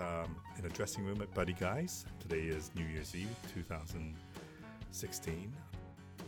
[0.00, 2.04] um, in a dressing room at Buddy Guy's.
[2.18, 5.52] Today is New Year's Eve, 2016.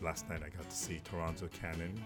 [0.01, 2.01] Last night I got to see Toronzo Cannon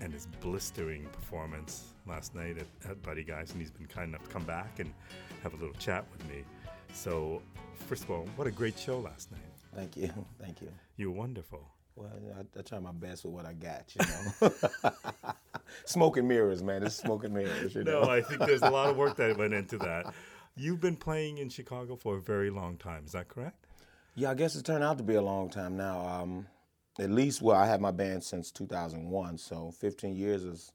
[0.00, 4.24] and his blistering performance last night at, at Buddy Guy's, and he's been kind enough
[4.24, 4.92] to come back and
[5.42, 6.44] have a little chat with me.
[6.92, 7.42] So,
[7.88, 9.40] first of all, what a great show last night.
[9.74, 10.12] Thank you.
[10.40, 10.68] Thank you.
[10.96, 11.60] You were wonderful.
[11.96, 14.04] Well, I, I try my best with what I got, you
[14.90, 14.92] know.
[15.84, 16.82] smoke and mirrors, man.
[16.82, 18.10] It's smoke and mirrors, you No, know.
[18.10, 20.12] I think there's a lot of work that went into that.
[20.56, 23.66] You've been playing in Chicago for a very long time, is that correct?
[24.14, 25.98] Yeah, I guess it's turned out to be a long time now.
[26.06, 26.46] Um,
[27.00, 30.72] at least, well, I had my band since 2001, so 15 years is,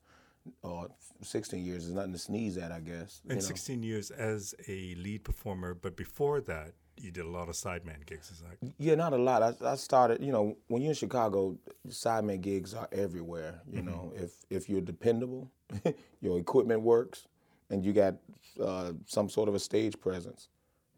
[0.63, 0.89] or
[1.21, 3.21] 16 years is nothing to sneeze at, I guess.
[3.23, 3.45] you And know.
[3.45, 8.05] 16 years as a lead performer, but before that, you did a lot of sideman
[8.05, 9.41] gigs, is that Yeah, not a lot.
[9.41, 13.61] I, I started, you know, when you're in Chicago, sideman gigs are everywhere.
[13.71, 15.49] You know, if if you're dependable,
[16.19, 17.25] your equipment works,
[17.69, 18.15] and you got
[18.63, 20.49] uh, some sort of a stage presence,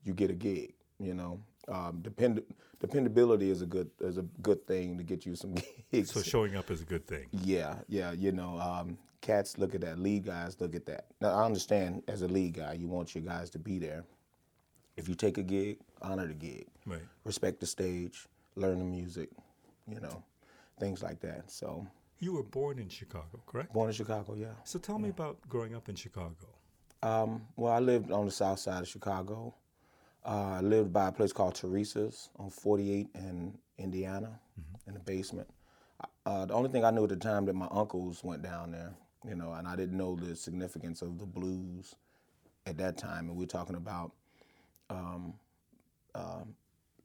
[0.03, 0.73] you get a gig.
[1.00, 2.41] You know, um, depend
[2.80, 5.55] dependability is a good is a good thing to get you some
[5.91, 6.11] gigs.
[6.11, 7.28] So showing up is a good thing.
[7.31, 10.00] Yeah, yeah, you know, um, cats look at that.
[10.00, 11.05] Lead guys look at that.
[11.22, 14.03] Now, I understand as a lead guy, you want your guys to be there.
[14.97, 16.66] If you take a gig, honor the gig.
[16.85, 17.02] Right.
[17.23, 19.30] Respect the stage, learn the music,
[19.88, 20.22] you know,
[20.80, 21.50] things like that.
[21.50, 21.88] So,
[22.19, 23.73] You were born in Chicago, correct?
[23.73, 24.53] born in Chicago, yeah.
[24.66, 26.47] So tell me about growing up in Chicago.
[27.03, 29.55] Um, well, I lived on the south side of Chicago.
[30.23, 34.39] Uh, I lived by a place called Theresa's on 48 in Indiana,
[34.88, 35.47] in the basement.
[36.25, 38.94] Uh, the only thing I knew at the time that my uncles went down there,
[39.27, 41.95] you know, and I didn't know the significance of the blues
[42.67, 43.29] at that time.
[43.29, 44.11] And we're talking about
[44.91, 45.33] um,
[46.13, 46.55] um,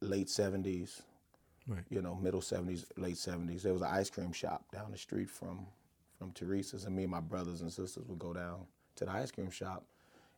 [0.00, 1.02] late 70s,
[1.68, 1.82] Right.
[1.90, 3.62] you know, middle 70s, late 70s.
[3.62, 5.66] There was an ice cream shop down the street from
[6.18, 9.30] from Theresa's, and me and my brothers and sisters would go down to the ice
[9.30, 9.84] cream shop,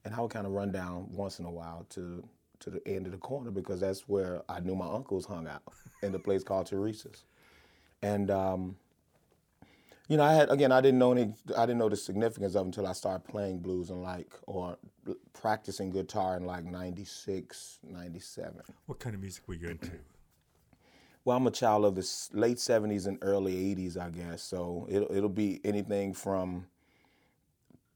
[0.04, 2.22] and I would kind of run down once in a while to
[2.60, 5.62] to the end of the corner because that's where I knew my uncles hung out
[6.02, 7.24] in the place called Theresa's,
[8.02, 8.76] and um,
[10.08, 12.62] you know, I had again, I didn't know any, I didn't know the significance of
[12.62, 14.78] it until I started playing blues and like or
[15.34, 18.62] practicing guitar in like 96, 97.
[18.86, 19.90] What kind of music were you into?
[21.24, 24.42] Well, I'm a child of the late '70s and early '80s, I guess.
[24.42, 26.66] So it'll it'll be anything from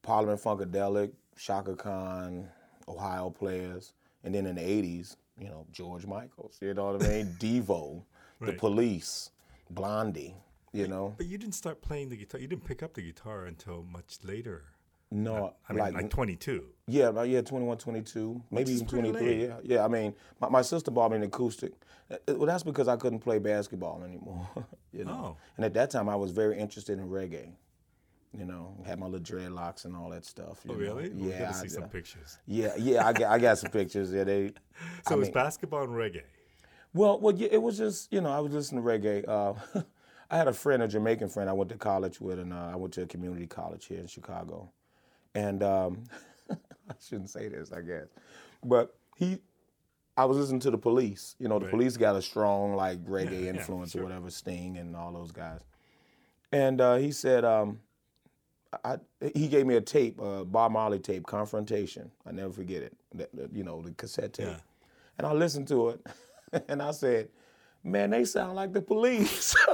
[0.03, 2.49] Parliament Funkadelic, Chaka Khan,
[2.89, 6.59] Ohio players, and then in the '80s, you know, George Michaels.
[6.61, 7.37] You know what I mean?
[7.41, 8.03] Devo,
[8.41, 9.31] The Police,
[9.71, 10.35] Blondie.
[10.75, 12.41] You know, But you didn't start playing the guitar.
[12.41, 14.65] You didn't pick up the guitar until much later.
[15.11, 16.65] no, I mean, like, 22.
[16.87, 19.21] Yeah, about yeah, 21, 22, maybe even 23.
[19.21, 19.41] late.
[19.49, 19.85] Yeah, yeah.
[19.85, 21.75] I mean, my, my sister bought me an acoustic.
[22.11, 24.49] Uh, Well, that's because I couldn't play basketball anymore.
[24.95, 25.37] you know, Oh.
[25.59, 27.53] and at that time I was very interested in reggae.
[28.37, 30.61] You know, had my little dreadlocks and all that stuff.
[30.65, 30.81] you Oh, know.
[30.81, 31.11] really?
[31.11, 32.39] We'll Yeah, get to I- see some pictures.
[32.47, 33.07] yeah, yeah.
[33.07, 34.11] I got, I got some pictures.
[34.13, 34.53] Yeah, they.
[35.07, 36.23] So I it was mean- basketball and reggae.
[36.95, 39.29] Well, well, yeah, it was just you know I was listening to reggae.
[39.29, 39.83] Uh,
[40.31, 42.77] I had a friend, a Jamaican friend, I went to college with, and uh, I
[42.77, 44.71] went to a community college here in Chicago,
[45.35, 46.05] and um,
[46.51, 48.07] I shouldn't say this, I guess,
[48.65, 49.41] but he,
[50.17, 51.37] I was listening to the Police.
[51.39, 51.71] You know, the Right.
[51.73, 54.01] Police got a strong like reggae yeah, influence sure.
[54.01, 55.61] or whatever, Sting and all those guys,
[56.51, 57.45] and uh, he said.
[57.45, 57.81] Um,
[58.85, 58.97] I,
[59.35, 62.11] he gave me a tape, a Bob Marley tape, Confrontation.
[62.27, 62.97] I never forget it.
[63.53, 64.47] You know, the cassette tape.
[64.49, 64.57] Yeah.
[65.19, 66.07] And I listened to it,
[66.69, 67.29] and I said,
[67.85, 69.55] "Man, they sound like the police."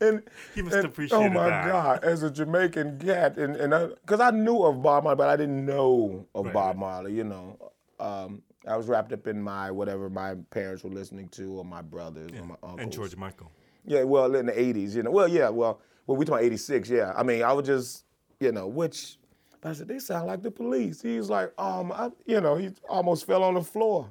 [0.00, 0.22] and
[0.54, 1.66] He must and- appreciate Oh my that.
[1.66, 2.04] God!
[2.04, 5.64] As a Jamaican cat, and and because I, knew of Bob Marley, but I didn't
[5.64, 6.76] know of Right, Bob.
[6.76, 7.14] Marley.
[7.14, 11.52] You know, um, I was wrapped up in my whatever my parents were listening to,
[11.58, 12.80] or my brothers, or my uncles.
[12.80, 13.50] And George Michael.
[13.84, 15.10] Yeah, well, in the '80s, you know.
[15.10, 16.88] Well, yeah, well, well, we talking '86.
[16.90, 18.04] Yeah, I mean, I was just,
[18.40, 19.18] you know, which.
[19.60, 21.00] but I said they sound like the police.
[21.02, 24.10] He was like, um, I, you know, he almost fell on the floor.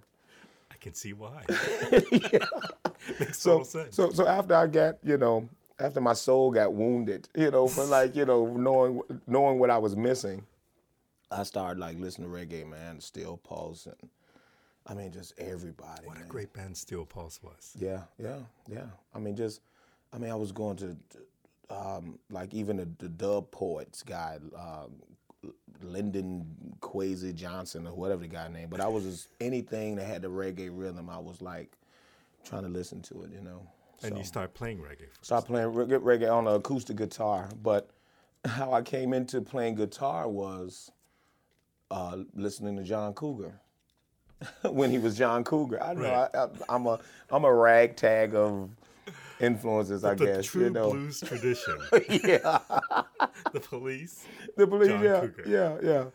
[0.72, 1.44] I can see why.
[3.20, 3.96] Makes So, sense.
[3.96, 5.50] so, so after I got, you know,
[5.80, 9.78] after my soul got wounded, you know, for like, you know, knowing knowing what I
[9.78, 10.44] was missing,
[11.32, 14.10] I started like listening to reggae, man, Steel Pulse, and
[14.88, 16.06] I mean, just everybody.
[16.06, 17.76] what a great band Steel Pulse was.
[17.80, 18.86] Yeah, yeah, yeah.
[19.16, 19.62] I mean, just,
[20.14, 20.96] I mean, I was going to,
[21.72, 24.92] um, like even the, the dub poets guy, um,
[25.82, 26.46] Linton
[26.80, 30.28] Kwesi Johnson or whatever the guy name, but I was just anything that had the
[30.28, 31.72] reggae rhythm, I was like
[32.44, 33.62] trying to listen to it, you know.
[34.04, 37.90] And So, you start playing reggae started playing reggae, reggae on an acoustic guitar, but
[38.46, 40.92] how I came into playing guitar was
[41.90, 43.54] uh, listening to John Cougar.
[44.72, 46.30] when he was John Cougar, I know Right.
[46.34, 47.00] I, I, I'm a
[47.32, 48.72] I'm a ragtag of
[49.42, 50.46] influences, I the guess.
[50.46, 51.78] true you know, blues tradition.
[52.10, 52.60] yeah.
[53.54, 54.26] the police.
[54.58, 55.44] The police, John yeah, Cougar.
[55.48, 56.06] yeah, yeah.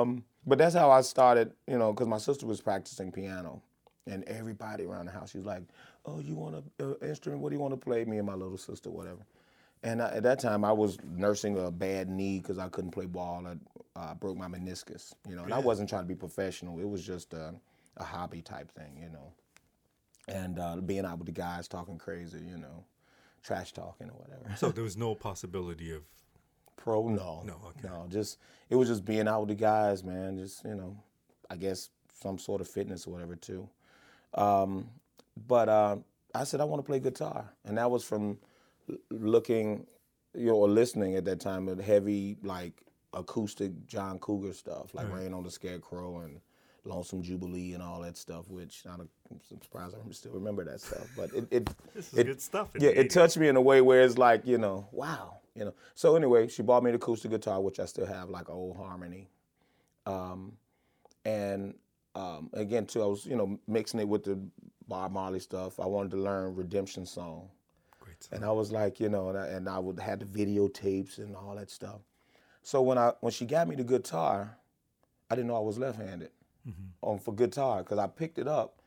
[0.00, 3.62] Um, but that's how I started, you know, because my sister was practicing piano,
[4.06, 5.62] and everybody around the house, she was like,
[6.06, 7.42] "Oh, you want an instrument?
[7.42, 9.20] What do you want to play?" Me and my little sister, whatever.
[9.82, 13.06] And I, at that time, I was nursing a bad knee because I couldn't play
[13.06, 13.46] ball.
[13.46, 16.78] I uh, broke my meniscus, you know, and I wasn't trying to be professional.
[16.80, 17.54] It was just a,
[17.96, 19.32] a hobby type thing, you know.
[20.30, 22.84] And uh, being out with the guys talking crazy, you know,
[23.42, 24.56] trash talking or whatever.
[24.56, 26.02] So there was no possibility of
[26.76, 27.88] Pro, no, No, okay.
[27.88, 28.06] no.
[28.08, 28.38] Just
[28.70, 30.38] it was just being out with the guys, man.
[30.38, 30.96] Just you know,
[31.50, 31.90] I guess
[32.22, 33.68] some sort of fitness or whatever too.
[34.34, 34.88] Um,
[35.46, 35.96] but uh,
[36.34, 38.38] I said I want to play guitar, and that was from
[39.10, 39.86] looking,
[40.34, 45.12] you know, or listening at that time at heavy like acoustic John Cougar stuff, like
[45.12, 46.40] Rain on the Scarecrow and
[46.84, 48.48] Lonesome Jubilee and all that stuff.
[48.48, 49.08] Which I'm
[49.62, 52.70] surprised I still remember that stuff, but it it, this is it good stuff.
[52.78, 55.74] yeah, it touched me in a way where it's like, you know, wow, you know.
[55.94, 58.76] So anyway, she bought me the acoustic guitar, which I still have, like an old
[58.76, 59.28] Harmony.
[60.06, 60.52] Um,
[61.24, 61.74] and
[62.14, 64.38] um, again, too, I was, you know, mixing it with the
[64.88, 65.78] Bob Marley stuff.
[65.78, 67.48] I wanted to learn Redemption Song,
[68.00, 68.36] Great song.
[68.36, 71.36] and I was like, you know, and I, and I would had the videotapes and
[71.36, 72.00] all that stuff.
[72.62, 74.56] So when I when she got me the guitar,
[75.30, 76.30] I didn't know I was left-handed
[76.68, 76.82] Mm-hmm.
[77.02, 78.80] on for guitar because I picked it up,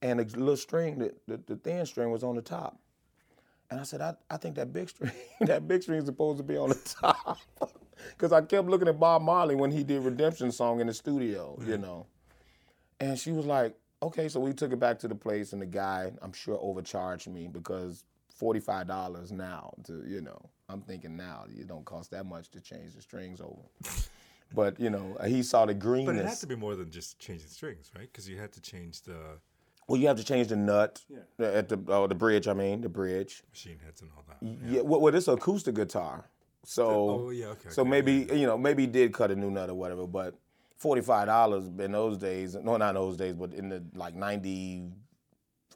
[0.00, 2.78] and the little string, the, the, the thin string was on the top.
[3.70, 6.44] And I said, I, I think that big string, that big string is supposed to
[6.44, 7.38] be on the top.
[8.10, 11.58] Because I kept looking at Bob Marley when he did Redemption Song in the studio,
[11.66, 12.06] you know.
[13.00, 15.66] And she was like, okay, so we took it back to the place, and the
[15.66, 18.04] guy, I'm sure, overcharged me because
[18.40, 22.94] $45 now to, you know, I'm thinking now, it don't cost that much to change
[22.94, 23.62] the strings over.
[24.54, 26.06] but, you know, he saw the greenness.
[26.06, 28.08] But it had to be more than just changing strings, right?
[28.10, 29.38] Because you had to change the
[29.86, 31.00] well, you have to change the nut
[31.38, 33.44] at the, oh, the bridge, I mean, the bridge.
[33.50, 34.68] machine heads and all that.
[34.68, 36.24] Yeah, well, well, it's an acoustic guitar,
[36.64, 39.50] so Oh, yeah, okay, so okay, maybe you know maybe he did cut a new
[39.50, 40.34] nut or whatever, but
[40.76, 44.90] forty five dollars in those days, no, not those days, but in the like ninety,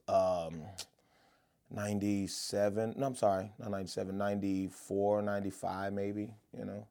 [0.08, 0.62] um,
[1.70, 2.94] ninety seven.
[2.96, 6.86] No, I'm sorry, not 97, 94, 95 maybe, you know.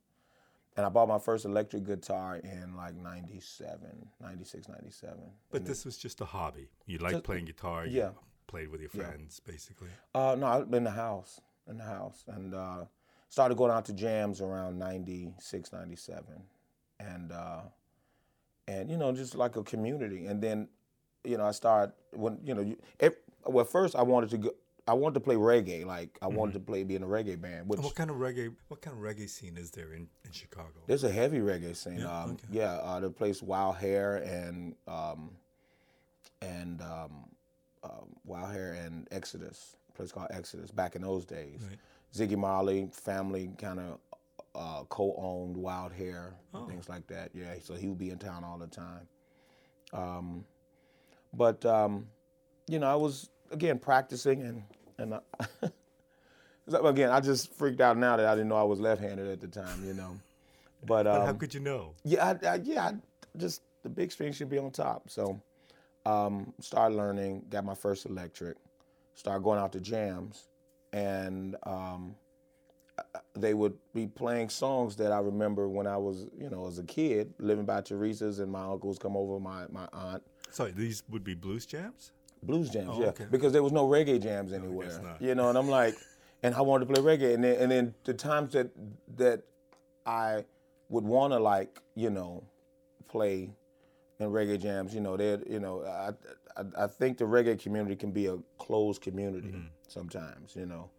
[0.79, 3.81] And I bought my first electric guitar in like 97,
[4.21, 5.17] 96, 97.
[5.51, 6.69] But this was just a hobby.
[6.85, 7.85] You liked playing guitar.
[7.85, 8.09] You yeah.
[8.47, 9.89] played with your friends, basically.
[10.15, 12.85] Uh, no, in the house, in the house, and uh,
[13.27, 16.23] started going out to jams around 96, 97.
[17.01, 17.59] and uh,
[18.65, 20.27] and you know, just like a community.
[20.27, 20.69] And then,
[21.25, 22.77] you know, I started when you know, you,
[23.45, 24.51] well, first I wanted to go,
[24.89, 27.69] I wanted to play reggae, like I wanted to play be in a reggae band.
[27.69, 28.53] Which what kind of reggae?
[28.69, 30.74] What kind of reggae scene is there in, in Chicago?
[30.88, 32.00] there's a heavy reggae scene.
[32.00, 32.47] Yeah, um, okay.
[32.51, 35.30] yeah uh, the place Wild Hair and um,
[36.41, 37.30] and um,
[37.83, 37.89] uh,
[38.25, 40.71] Wild Hair and Exodus, a place called Exodus.
[40.71, 41.77] Back in those days, Right.
[42.13, 44.00] Ziggy Marley family kind of
[44.56, 46.65] uh, co-owned Wild Hair, Oh.
[46.65, 47.30] things like that.
[47.35, 49.07] Yeah, so he would be in town all the time.
[49.94, 50.45] Um,
[51.33, 52.07] but um,
[52.68, 54.63] you know, I was again practicing and
[54.99, 55.19] and I,
[56.69, 59.39] so again, I just freaked out now that I didn't know I was left-handed at
[59.39, 59.83] the time.
[59.85, 60.19] You know,
[60.85, 61.93] but But how um, could you know?
[62.03, 62.93] yeah, I, I, yeah, I
[63.37, 65.09] just the big string should be on top.
[65.09, 65.41] So,
[66.05, 68.57] um, started learning, got my first electric,
[69.15, 70.47] started going out to jams,
[70.94, 72.15] and um,
[73.35, 76.83] they would be playing songs that I remember when I was, you know, as a
[76.83, 80.23] kid living by Theresa's, and my uncles come over, my my aunt.
[80.51, 82.11] Sorry, these would be blues jams.
[82.43, 83.25] Blues jams, Oh, yeah, okay.
[83.29, 85.21] because there was no reggae jams anywhere, not.
[85.21, 85.49] you know.
[85.49, 85.95] And I'm like,
[86.43, 88.69] and I wanted to play reggae, and then and then the times that
[89.17, 89.41] that
[90.05, 90.45] I
[90.89, 92.43] would want to like, you know,
[93.07, 93.51] play
[94.19, 96.11] in reggae jams, you know, they, you know, I,
[96.59, 99.53] I I think the reggae community can be a closed community
[99.87, 100.89] sometimes, you know,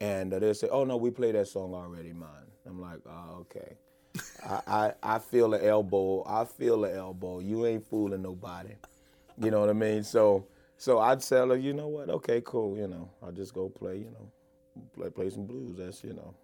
[0.00, 2.28] and uh, they say, oh no, we play that song already, man.
[2.66, 3.76] I'm like, oh okay.
[4.46, 4.60] I,
[5.02, 6.22] I I feel the elbow.
[6.26, 7.40] I feel the elbow.
[7.40, 8.74] You ain't fooling nobody.
[9.38, 10.02] You know what I mean?
[10.04, 10.46] So
[10.76, 12.10] so I'd tell her, you know what?
[12.10, 12.76] Okay, cool.
[12.76, 13.98] You know, I'll just go play.
[13.98, 14.30] You know,
[14.94, 15.76] play play some blues.
[15.78, 16.34] That's you know.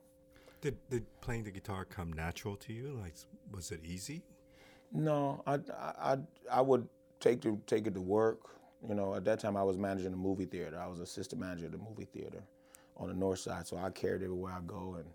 [0.60, 2.98] Did did playing the guitar come natural to you?
[3.02, 3.14] Like,
[3.50, 4.22] was it easy?
[4.92, 6.18] No, I I
[6.50, 6.88] I, would
[7.20, 8.40] take to take it to work.
[8.88, 10.78] You know, at that time I was managing a movie theater.
[10.78, 12.42] I was assistant manager of the movie theater
[12.96, 13.66] on the north side.
[13.66, 15.06] So I carried it everywhere I go, and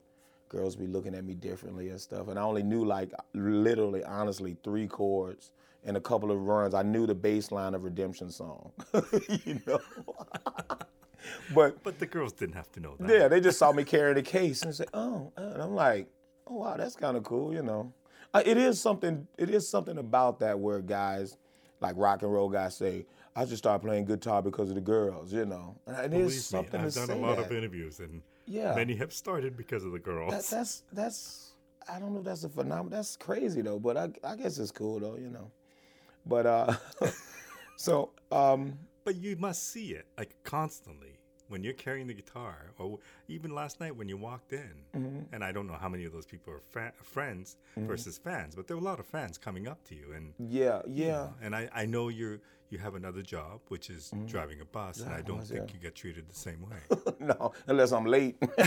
[0.49, 2.27] girls be looking at me differently and stuff.
[2.27, 5.51] And I only knew like literally, honestly, three chords
[5.85, 6.73] and a couple of runs.
[6.73, 8.71] I knew the bass line of Redemption Song.
[9.45, 9.79] you know.
[11.53, 13.09] but But the girls didn't have to know that.
[13.09, 16.07] yeah, they just saw me carrying the case and said, "Oh," uh," and I'm like,
[16.47, 17.91] "Oh wow, that's kind of cool," you know.
[18.33, 19.27] Uh, it is something.
[19.37, 21.37] It is something about that where guys,
[21.79, 23.05] like rock and roll guys, say,
[23.35, 25.75] "I just started playing guitar because of the girls," you know.
[25.87, 27.45] And it Believe is me, I've done say a lot that.
[27.45, 28.75] of interviews, and Yeah.
[28.75, 30.31] many have started because of the girls.
[30.31, 31.43] That- that's that's.
[31.89, 32.89] I don't know if that's a phenomenon.
[32.89, 35.49] That's crazy though, but I, I guess it's cool though, you know.
[36.27, 36.73] But uh,
[37.77, 41.13] so um, But you must see it like constantly
[41.49, 44.83] when you're carrying the guitar, or even last night when you walked in.
[44.93, 45.33] Mm-hmm.
[45.33, 48.67] And I don't know how many of those people are fa- friends versus fans, but
[48.67, 51.29] there were a lot of fans coming up to you, and yeah, yeah.
[51.41, 55.13] and I, I know you're you have another job, which is driving a bus, and
[55.13, 55.67] I don't think Mm-hmm.
[55.69, 55.73] yeah.
[55.75, 57.13] you get treated the same way.
[57.21, 58.35] no, unless I'm late.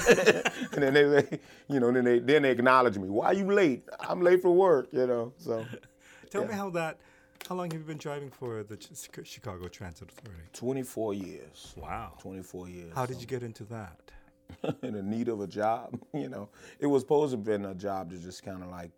[0.73, 1.39] and then they, they,
[1.69, 3.11] you know, then they then they acknowledge me.
[3.11, 3.83] Why are you late?
[4.09, 5.35] I'm late for work, you know.
[5.37, 5.67] So
[6.31, 6.97] Tell me how that.
[7.49, 10.43] How long have you been driving for the Ch- Ch- Chicago Transit Authority?
[10.53, 11.75] 24 years.
[11.77, 12.13] Wow.
[12.21, 12.93] 24 years.
[12.95, 13.99] How did you get into that?
[14.83, 15.99] in the need of a job.
[16.15, 18.91] You know, it was supposed to have been a job to just kind of like,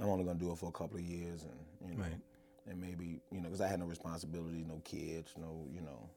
[0.00, 2.20] I'm only gonna do it for a couple of years, and you know, Right.
[2.68, 6.08] and maybe you know, because I had no responsibilities, no kids, no you know,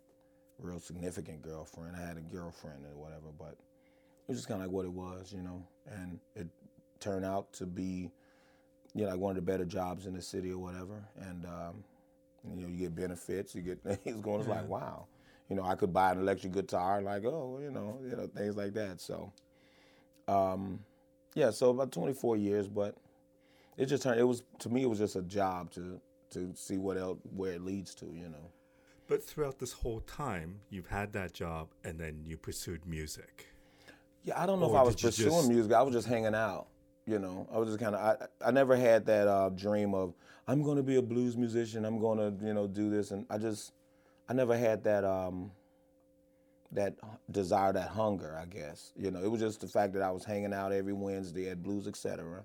[0.59, 1.95] real significant girlfriend.
[1.95, 4.91] I had a girlfriend or whatever, but it was just kind of like what it
[4.91, 6.47] was, you know, and it
[6.99, 8.09] turned out to be,
[8.95, 11.83] you know, like one of the better jobs in the city or whatever, and um,
[12.55, 14.39] you know, you get benefits, you get things going.
[14.41, 15.07] It's like wow,
[15.49, 18.55] you know, I could buy an electric guitar, like oh, you know, you know, things
[18.55, 19.01] like that.
[19.01, 19.31] So,
[20.27, 20.79] um,
[21.35, 22.95] yeah, so about 24 years, but
[23.77, 24.19] it just turned.
[24.19, 25.99] It was to me, it was just a job to
[26.31, 28.51] to see what else where it leads to, you know.
[29.07, 33.47] But throughout this whole time, you've had that job, and then you pursued music.
[34.23, 35.71] Yeah, I don't know Or if I was pursuing just- music.
[35.73, 36.67] I was just hanging out.
[37.05, 38.01] You know, I was just kind of.
[38.01, 40.13] I, I never had that uh, dream of
[40.47, 41.85] I'm going to be a blues musician.
[41.85, 43.71] I'm going to you know do this, and I just
[44.27, 45.51] I never had that um,
[46.71, 46.95] that
[47.31, 48.37] desire, that hunger.
[48.41, 50.93] I guess you know it was just the fact that I was hanging out every
[50.93, 52.43] Wednesday at Blues Etc.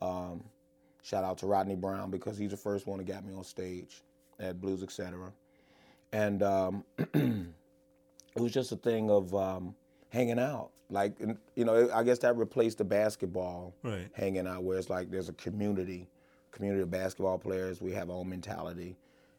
[0.00, 0.44] Um,
[1.02, 4.02] shout out to Rodney Brown because he's the first one that got me on stage
[4.38, 5.32] at Blues Etc.
[6.12, 9.74] And um, it was just a thing of um,
[10.12, 10.70] hanging out.
[10.90, 11.14] Like,
[11.56, 14.08] you know, I guess that replaced the basketball Right.
[14.12, 16.10] hanging out, where it's like there's a community,
[16.50, 17.80] community of basketball players.
[17.80, 18.96] We have our own mentality.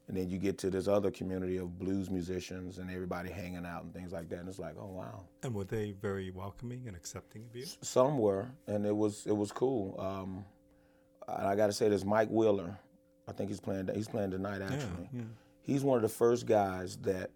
[0.07, 3.83] And then you get to this other community of blues musicians and everybody hanging out
[3.83, 4.39] and things like that.
[4.39, 5.21] And it's like, oh, wow.
[5.43, 7.65] And were they very welcoming and accepting of you?
[7.81, 9.95] Some were, and it was it was cool.
[9.99, 10.43] Um,
[11.27, 12.77] and I got to say, this Mike Wheeler,
[13.29, 13.89] I think he's playing.
[13.95, 15.09] He's playing tonight, actually.
[15.13, 15.21] yeah.
[15.61, 17.29] He's one of the first guys that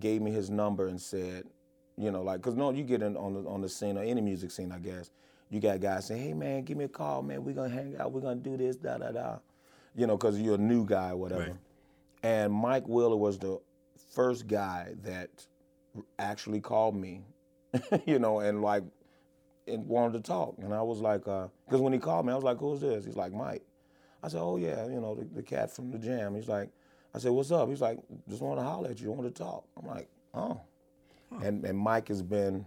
[0.00, 1.44] gave me his number and said,
[1.98, 4.20] you know, like, cause no, you get in on the on the scene or any
[4.20, 5.10] music scene, I guess.
[5.50, 7.44] You got guys saying, hey man, give me a call, man.
[7.44, 8.12] We're gonna hang out.
[8.12, 9.38] We're gonna do this, da da da.
[9.96, 11.40] You know, cause you're a new guy, or whatever.
[11.42, 11.56] Right.
[12.22, 13.60] And Mike Wheeler was the
[14.14, 15.30] first guy that
[16.18, 17.22] actually called me,
[18.06, 18.84] you know, and like
[19.66, 20.54] and wanted to talk.
[20.58, 23.04] And I was like, uh, because when he called me, I was like, who's this?
[23.04, 23.62] He's like, Mike.
[24.22, 26.34] I said, oh yeah, you know, the, the cat from the jam.
[26.34, 26.70] He's like,
[27.14, 27.68] I said, what's up?
[27.68, 29.12] He's like, just want to holler at you.
[29.12, 29.64] I want to talk.
[29.80, 30.60] I'm like, oh.
[31.42, 32.66] And and Mike has been,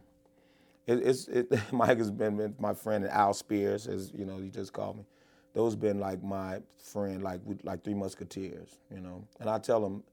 [0.88, 4.50] it, it's it, Mike has been, my friend and Al Spears, as you know, he
[4.50, 5.06] just called me.
[5.54, 9.26] Those been like my friend, like like three musketeers, you know.
[9.40, 10.04] And I tell them,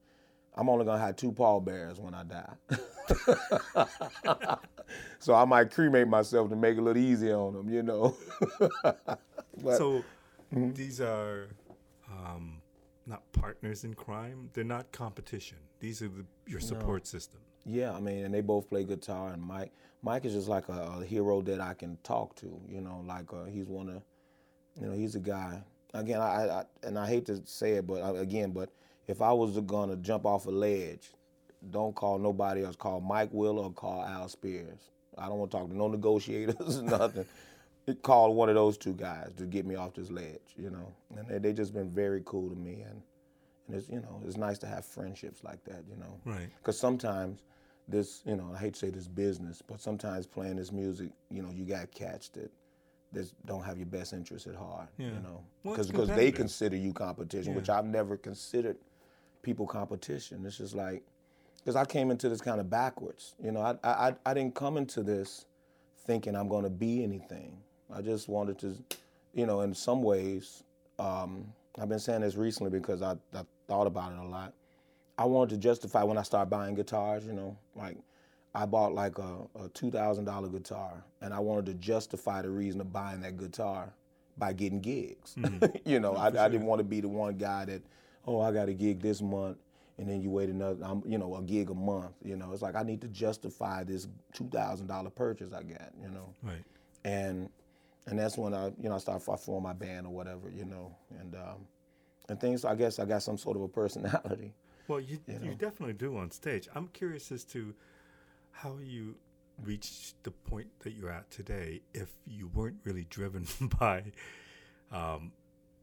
[0.55, 2.55] I'm only gonna have two pallbearers when I die.
[5.19, 8.15] so I might cremate myself to make it a little easier on them, you know.
[8.83, 10.03] but so
[10.53, 10.71] Mm-hmm.
[10.73, 11.49] these are
[12.11, 12.61] um,
[13.05, 14.49] not partners in crime.
[14.53, 15.59] They're not competition.
[15.79, 17.39] These are the, your support system.
[17.69, 19.71] Yeah, I mean, and they both play guitar, and Mike,
[20.01, 23.31] Mike is just like a, a hero that I can talk to, you know, like
[23.33, 24.01] uh, he's one of,
[24.79, 25.61] you know, he's a guy.
[25.93, 28.69] Again, I, I and I hate to say it, but uh, again, but
[29.07, 31.11] if I was gonna jump off a ledge,
[31.71, 32.75] don't call nobody else.
[32.75, 34.89] Call Mike Will or call Al Spears.
[35.17, 37.25] I don't want to talk to no negotiators, or nothing.
[38.03, 40.93] Call one of those two guys to get me off this ledge, you know.
[41.17, 43.01] And they, they just been very cool to me, and
[43.69, 46.19] and it's you know it's nice to have friendships like that, you know.
[46.25, 46.49] Right.
[46.57, 47.43] Because sometimes
[47.89, 51.41] this, you know, I hate to say this business, but sometimes playing this music, you
[51.41, 52.51] know, you got cats that
[53.11, 55.07] that don't have your best interest at heart, Yeah.
[55.07, 58.77] you know, Well, because they consider you competition, which I've never considered
[59.41, 60.45] people competition.
[60.45, 61.03] It's just like
[61.57, 64.53] because I came into this kind of backwards, you know, I I I- I didn't
[64.55, 65.45] come into this
[66.05, 67.57] thinking I'm going to be anything.
[67.91, 68.75] I just wanted to,
[69.33, 70.63] you know, in some ways,
[70.99, 74.53] um, I've been saying this recently because I, I thought about it a lot.
[75.19, 77.97] I wanted to justify when I started buying guitars, you know, like
[78.55, 82.49] I bought like a, a two thousand dollar guitar, and I wanted to justify the
[82.49, 83.91] reason of buying that guitar
[84.37, 85.35] by getting gigs.
[85.85, 87.81] you know, I, I didn't want to be the one guy that,
[88.25, 89.57] oh, I got a gig this month,
[89.97, 92.13] and then you wait another, um, you know, a gig a month.
[92.23, 95.91] You know, it's like I need to justify this two thousand dollar purchase I got.
[96.01, 96.63] You know, Right.
[97.03, 97.49] and
[98.07, 100.63] and that's when I, you know, I started I formed my band or whatever, you
[100.63, 101.67] know, and um,
[102.29, 102.63] and things.
[102.63, 104.53] I guess I got some sort of a personality.
[104.89, 106.67] Well, you, you, definitely do on stage.
[106.75, 107.73] I'm curious as to
[108.51, 109.15] how you
[109.63, 113.45] reached the point that you're at today if you weren't really driven
[113.79, 114.03] by
[114.91, 115.31] um,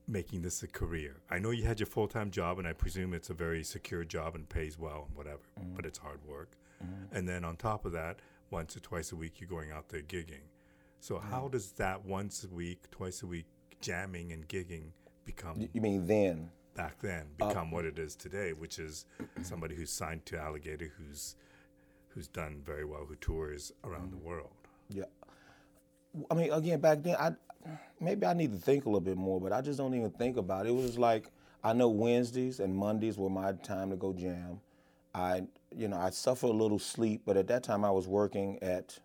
[0.09, 1.17] making this a career?
[1.31, 4.05] I know you had your full time job, and I presume it's a very secure
[4.05, 5.75] job and pays well and whatever, Mm-hmm.
[5.77, 6.51] but it's hard work.
[7.11, 8.19] And then on top of that,
[8.51, 10.43] once or twice a week, you're going out there gigging.
[11.01, 13.47] So, how does that once a week, twice a week
[13.81, 14.91] jamming and gigging
[15.25, 16.51] become You mean then?
[16.77, 19.07] Back then become what it is today, which is
[19.43, 21.37] somebody who's signed to Alligator, who's
[22.09, 24.51] who's done very well, who tours around the world.
[24.89, 25.05] Yeah.
[26.31, 27.33] I mean, again, back then, I
[28.01, 30.37] maybe I need to think a little bit more, but I just don't even think
[30.37, 30.71] about it.
[30.71, 31.31] It was like
[31.63, 34.61] I know Wednesdays and Mondays were my time to go jam.
[35.15, 35.43] I,
[35.75, 38.99] you know, I suffer a little sleep, but at that time I was working at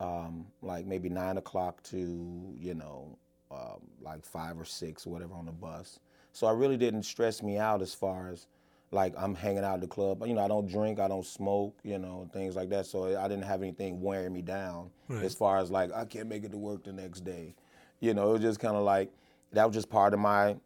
[0.00, 3.16] um, like maybe nine o'clock to you know
[3.50, 5.98] um, like five or six or whatever on the bus.
[6.32, 8.46] So I really didn't stress me out as far as
[8.90, 10.24] like I'm hanging out at the club.
[10.26, 12.86] You know, I don't drink, I don't smoke, you know, things like that.
[12.86, 14.90] So I didn't have anything wearing me down
[15.22, 17.54] as far as like I can't make it to work the next day.
[18.00, 19.10] You know, it was just kind of like
[19.52, 20.56] that was just part of my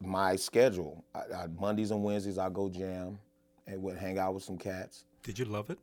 [0.00, 1.04] my schedule.
[1.14, 3.18] I, I, Mondays and Wednesdays I go jam
[3.66, 5.04] and would hang out with some cats.
[5.22, 5.78] Did you love it?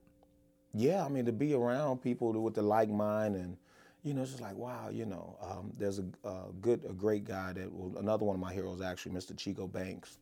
[0.73, 3.57] Yeah, I mean to be around people with the like mind and
[4.03, 7.23] you know it's just like wow, you know, um, there's a, a good, a great
[7.23, 9.37] guy that well, another one of my heroes actually, Mr.
[9.37, 10.17] Chico Banks,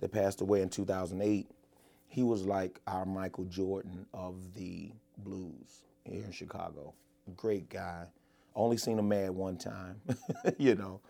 [0.00, 1.50] that passed away in 2008.
[2.08, 6.92] He was like our Michael Jordan of the blues here in Chicago.
[7.36, 8.04] Great guy.
[8.54, 9.98] Only seen him mad one time,
[10.58, 11.00] you know,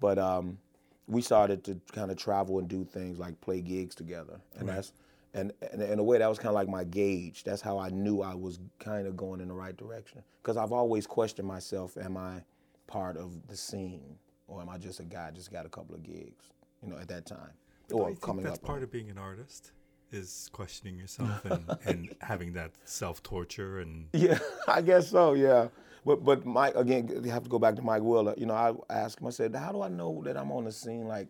[0.00, 0.58] but um,
[1.06, 4.92] we started to kind of travel and do things like play gigs together, and that's
[5.34, 7.44] and, and in a way that was kind of like my gauge.
[7.44, 10.22] That's how I knew I was kind of going in the right direction.
[10.42, 12.42] Because I've always questioned myself: Am I
[12.86, 14.16] part of the scene,
[14.48, 16.46] or am I just a guy just got a couple of gigs?
[16.82, 17.50] You know, at that time,
[17.88, 18.64] Don't or coming that's up.
[18.64, 18.84] on part it.
[18.84, 19.72] of being an artist
[20.12, 25.34] is questioning yourself and, and having that self torture and Yeah, I guess so.
[25.34, 25.68] Yeah,
[26.04, 28.34] but but Mike again, you have to go back to Mike Wheeler.
[28.36, 29.26] You know, I asked him.
[29.28, 31.28] I said, "How do I know that I'm on the scene?" Like,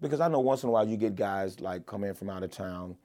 [0.00, 2.42] because I know once in a while you get guys like come in from out
[2.42, 2.96] of town,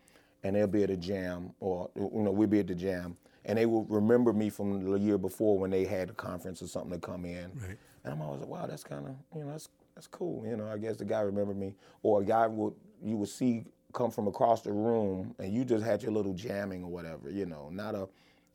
[0.43, 3.57] and they'll be at a jam, or you know, we'll be at the jam, and
[3.57, 6.91] they will remember me from the year before when they had a conference or something
[6.91, 7.51] to come in.
[7.55, 7.77] Right.
[8.03, 10.45] And I'm always like, wow, that's kind of you know that's that's cool.
[10.45, 12.73] You know, I guess the guy remembered me, or a guy would
[13.03, 16.83] you would see come from across the room, and you just had your little jamming
[16.83, 17.29] or whatever.
[17.29, 18.07] You know, not a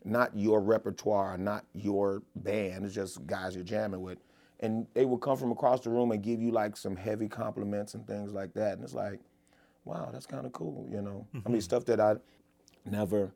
[0.05, 2.85] not your repertoire, not your band.
[2.85, 4.18] It's just guys you're jamming with,
[4.61, 7.94] and they would come from across the room and give you like some heavy compliments
[7.94, 8.75] and things like that.
[8.75, 9.20] And it's like,
[9.87, 10.87] wow, that's kind of cool.
[10.90, 12.16] You know, I mean, stuff that I
[12.85, 13.33] never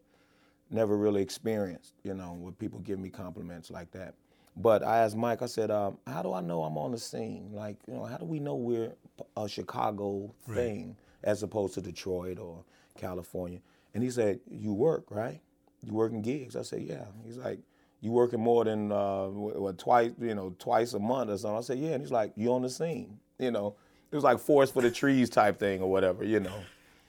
[0.71, 4.15] never really experienced, you know, with people give me compliments like that.
[4.57, 7.51] But I asked Mike, I said, um, how do I know I'm on the scene?
[7.53, 8.93] Like, you know, how do we know we're
[9.37, 12.65] a Chicago thing as opposed to Detroit or
[12.99, 13.61] California?
[13.95, 15.41] And he said, you work, right?
[15.83, 16.57] You working gigs?
[16.57, 17.05] I said, yeah.
[17.25, 17.61] He's like,
[18.01, 21.59] you working more than uh, what, twice, you know, twice a month or something?
[21.59, 21.91] I said, yeah.
[21.91, 23.19] And he's like, you on the scene?
[23.39, 23.77] You know,
[24.11, 26.59] it was like forest for the trees type thing or whatever, you know.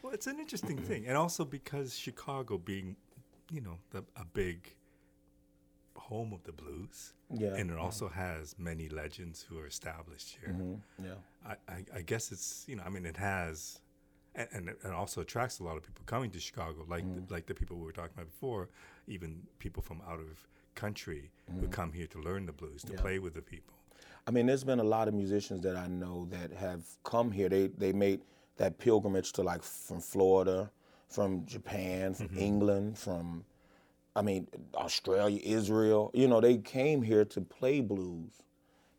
[0.02, 2.96] Well, it's an interesting thing, and also because Chicago being,
[3.52, 4.74] you know, the, a big
[5.96, 7.50] home of the blues, Yeah.
[7.50, 7.82] and it mm-hmm.
[7.82, 10.54] also has many legends who are established here.
[10.54, 11.06] Mm-hmm.
[11.06, 11.12] Yeah.
[11.48, 13.80] I, I, I guess it's you know, I mean, it has,
[14.36, 17.32] and, and it also attracts a lot of people coming to Chicago, like the, mm.
[17.32, 18.70] like the people we were talking about before,
[19.08, 21.72] even people from out of country who mm-hmm.
[21.72, 23.76] come here to learn the blues, to play with the people.
[24.28, 27.50] I mean, there's been a lot of musicians that I know that have come here.
[27.50, 28.22] They they made
[28.58, 30.72] that pilgrimage to like from Florida,
[31.10, 32.38] from Japan, from mm-hmm.
[32.40, 33.46] England, from
[34.16, 36.12] I mean Australia, Israel.
[36.14, 38.44] You know, they came here to play blues,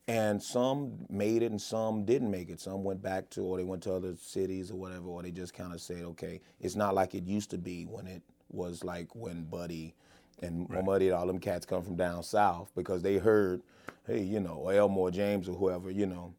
[0.09, 2.61] and some made it and some didn't make it.
[2.61, 5.55] Some went back to or they went to other cities or whatever, or they just
[5.55, 9.14] kind of said, okay, it's not like it used to be when it was like
[9.14, 9.94] when Buddy
[10.40, 13.62] and Muddy and all them cats come from down south because they heard,
[14.07, 16.35] hey, you know, or Elmore James or whoever, you know.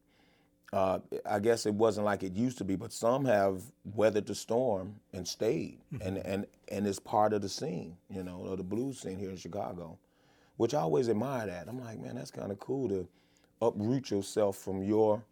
[0.71, 3.61] Uh, I guess it wasn't like it used to be, but some have
[3.93, 8.43] weathered the storm and stayed, and and and it's part of the scene, you know,
[8.45, 9.99] of the blues scene here in Chicago,
[10.57, 11.67] which I always admire that.
[11.67, 13.07] I'm like, man, that's kind of cool to
[13.61, 15.23] uproot yourself from your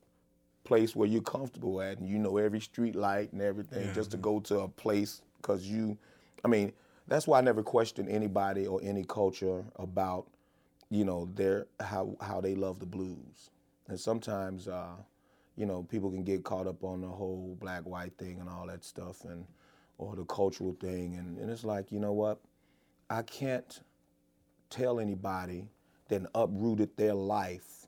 [0.63, 4.17] place where you're comfortable at, and you know every street light and everything, just to
[4.17, 5.97] go to a place because you,
[6.45, 6.71] I mean,
[7.12, 10.28] that's why I never question anybody or any culture about,
[10.89, 13.52] you know, their how how they love the blues,
[13.88, 14.67] and sometimes.
[14.67, 14.95] Uh,
[15.58, 18.65] you know, people can get caught up on the whole black white thing and all
[18.67, 19.45] that stuff and
[19.97, 22.39] or the cultural thing and, and it's like, you know what?
[23.10, 23.82] I can't
[24.69, 25.67] tell anybody
[26.08, 27.88] that uprooted their life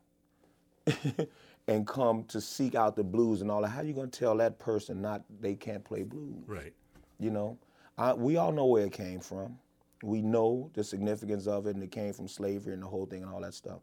[1.67, 3.69] and come to seek out the blues and all that.
[3.69, 6.43] How you gonna tell that person not they can't play blues?
[6.45, 6.73] Right.
[7.19, 7.57] You know?
[7.97, 9.57] I, we all know where it came from.
[10.01, 13.23] We know the significance of it, and it came from slavery and the whole thing
[13.23, 13.79] and all that stuff.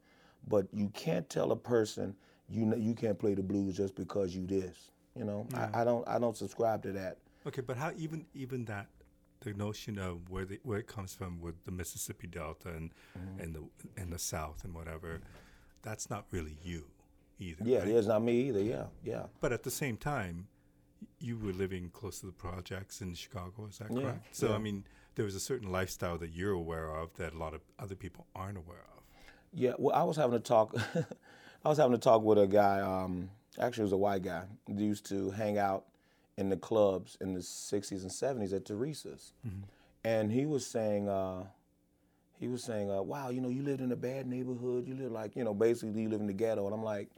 [0.49, 2.15] But you can't tell a person
[2.51, 4.91] you know, you can't play the blues just because you this.
[5.17, 7.19] You know, I, I don't I don't subscribe to that.
[7.47, 8.89] Okay, but how even even that
[9.41, 13.41] the notion of where the, where it comes from with the Mississippi Delta and Mm-hmm.
[13.41, 15.21] and the and the South and whatever,
[15.83, 16.85] that's not really you
[17.39, 17.63] either.
[17.65, 17.89] Yeah, right?
[17.89, 18.63] it's not me either.
[18.63, 19.25] Yeah, yeah.
[19.41, 20.47] But at the same time,
[21.19, 23.67] you were living close to the projects in Chicago.
[23.69, 24.37] Is that Yeah, correct?
[24.37, 24.55] So yeah.
[24.55, 24.85] I mean,
[25.15, 28.27] there was a certain lifestyle that you're aware of that a lot of other people
[28.35, 29.03] aren't aware of.
[29.53, 30.75] Yeah, well, I was having a talk.
[31.65, 32.81] I was having a talk with a guy.
[32.81, 34.45] Um, actually, it was a white guy.
[34.67, 35.87] He used to hang out
[36.37, 39.33] in the clubs in the '60s and '70s at Theresa's,
[40.05, 41.45] and he was saying, uh,
[42.39, 44.87] he was saying, uh, "Wow, you know, you lived in a bad neighborhood.
[44.87, 47.11] You lived like, you know, basically you live in the ghetto." And I'm like,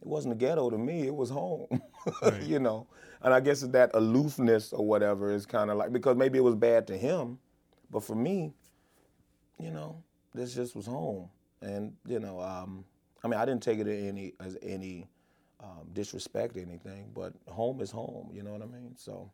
[0.00, 1.06] "It wasn't the ghetto to me.
[1.06, 1.66] It was home."
[2.42, 2.86] you know,
[3.22, 6.54] and I guess that aloofness or whatever is kind of like because maybe it was
[6.54, 7.38] bad to him,
[7.90, 8.52] but for me,
[9.58, 10.02] you know,
[10.34, 11.28] this just was home.
[11.60, 12.84] And you know, um,
[13.24, 15.08] I mean, I didn't take it as any as any
[15.60, 18.30] um, disrespect or anything, but home is home.
[18.32, 18.94] You know what I mean?
[18.96, 19.30] So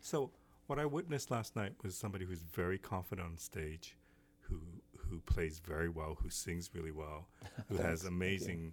[0.00, 0.30] So
[0.66, 3.96] what I witnessed last night was somebody who's very confident on stage,
[4.40, 4.60] who
[4.96, 7.28] who plays very well, who sings really well,
[7.68, 8.72] who has amazing,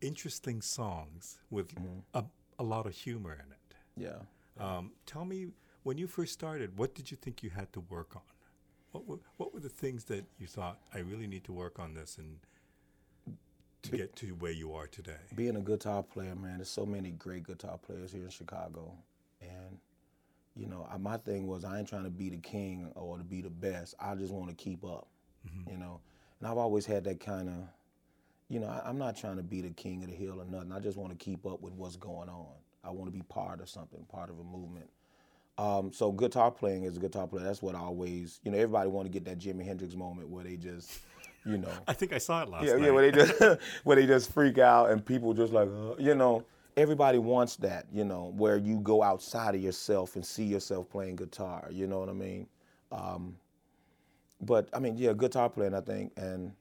[0.00, 1.72] interesting songs with
[2.14, 2.24] a,
[2.58, 3.74] a lot of humor in it.
[3.96, 5.48] yeah, Um, tell me,
[5.82, 8.22] when you first started, what did you think you had to work on?
[8.92, 11.94] What were, what were the things that you thought, I really need to work on
[11.94, 12.38] this and
[13.82, 15.20] to get to where you are today?
[15.34, 18.92] being a guitar player, man, there's so many great guitar players here in Chicago,
[19.40, 19.78] and
[20.56, 23.22] you know, I, my thing was I ain't trying to be the king or to
[23.24, 23.94] be the best.
[24.00, 25.06] I just want to keep up.
[25.70, 26.00] You know,
[26.40, 27.54] and I've always had that kind of,
[28.48, 30.72] you know, I, I'm not trying to be the king of the hill or nothing.
[30.72, 32.54] I just want to keep up with what's going on.
[32.84, 34.88] I want to be part of something, part of a movement.
[35.58, 38.88] Um, so guitar playing is a guitar player, that's what I always, you know, everybody
[38.88, 41.00] want to get that Jimi Hendrix moment where they just,
[41.44, 42.84] you know, I think I saw it last yeah, night.
[42.84, 46.14] yeah, where they just where they just freak out and people just like, uh, you
[46.14, 46.44] know,
[46.76, 51.16] everybody wants that, you know, where you go outside of yourself and see yourself playing
[51.16, 51.68] guitar.
[51.72, 52.46] You know what I mean?
[52.92, 53.36] Um,
[54.40, 56.52] but I mean, yeah, guitar playing, I think, and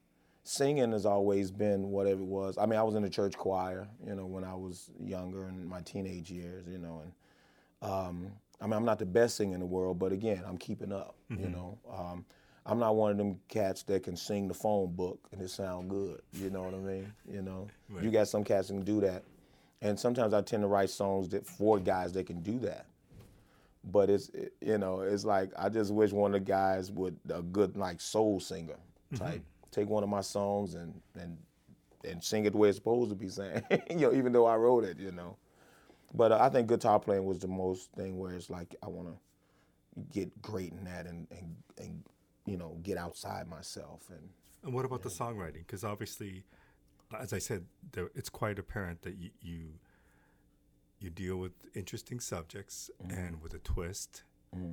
[0.47, 2.57] singing has always been whatever it was.
[2.57, 5.67] I mean, I was in the church choir, you know, when I was younger in
[5.67, 8.31] my teenage years, you know, and um,
[8.61, 11.15] I mean, I'm not the best singer in the world, but again, I'm keeping up,
[11.29, 11.77] you know.
[11.91, 12.25] Um,
[12.65, 15.89] I'm not one of them cats that can sing the phone book and it sound
[15.89, 16.21] good.
[16.33, 17.13] You know what I mean?
[17.31, 17.67] You know,
[18.03, 19.23] you got some cats that can do that,
[19.81, 22.85] and sometimes I tend to write songs that for guys that can do that.
[23.83, 27.17] But it's it- you know, it's like I just wish one of the guys would
[27.33, 28.75] a good like soul singer
[29.15, 31.37] type take one of my songs and and
[32.05, 33.63] and sing it the way it's supposed to be sang.
[33.89, 35.37] you know, even though I wrote it, you know.
[36.13, 39.09] But uh, I think guitar playing was the most thing where it's like I want
[39.09, 39.15] to
[40.11, 42.03] get great in that and, and and
[42.45, 44.29] you know get outside myself and
[44.63, 45.65] And what about the songwriting?
[45.65, 46.43] Because obviously,
[47.17, 49.69] as I said, there, it's quite apparent that you, you
[50.99, 54.23] you deal with interesting subjects and with a twist,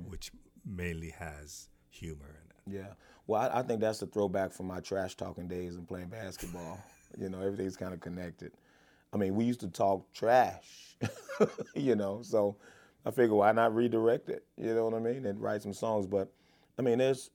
[0.07, 0.31] which
[0.65, 2.54] mainly has humor in it.
[2.69, 2.87] Yeah.
[3.27, 6.79] Well, I, I think that's the throwback from my trash talking days and playing basketball.
[7.19, 8.51] you know, everything's kind of connected.
[9.13, 10.97] I mean, we used to talk trash,
[11.75, 12.57] you know, so
[13.05, 16.05] I figured why not redirect it, you know what I mean, and write some songs.
[16.05, 16.31] But
[16.77, 17.29] I mean, there's,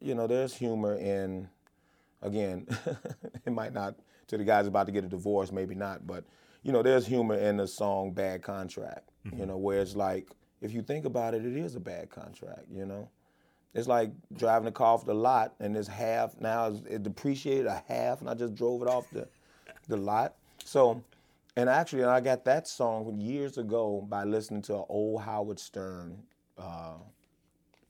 [0.00, 1.48] you know, there's humor in,
[2.22, 2.66] again,
[3.46, 3.96] it might not,
[4.28, 6.24] to the guys about to get a divorce, maybe not, but,
[6.62, 9.48] you know, there's humor in the song Bad Contract, you mm-hmm.
[9.48, 10.28] know, where it's like,
[10.62, 13.10] if you think about it, it is a bad contract, you know?
[13.74, 17.66] It's like driving a car off the lot and it's half now it's- it depreciated
[17.66, 19.28] a half and I just drove it off the
[19.88, 20.34] the lot.
[20.64, 21.02] So
[21.56, 26.22] and actually I got that song years ago by listening to an old Howard Stern
[26.58, 26.94] uh,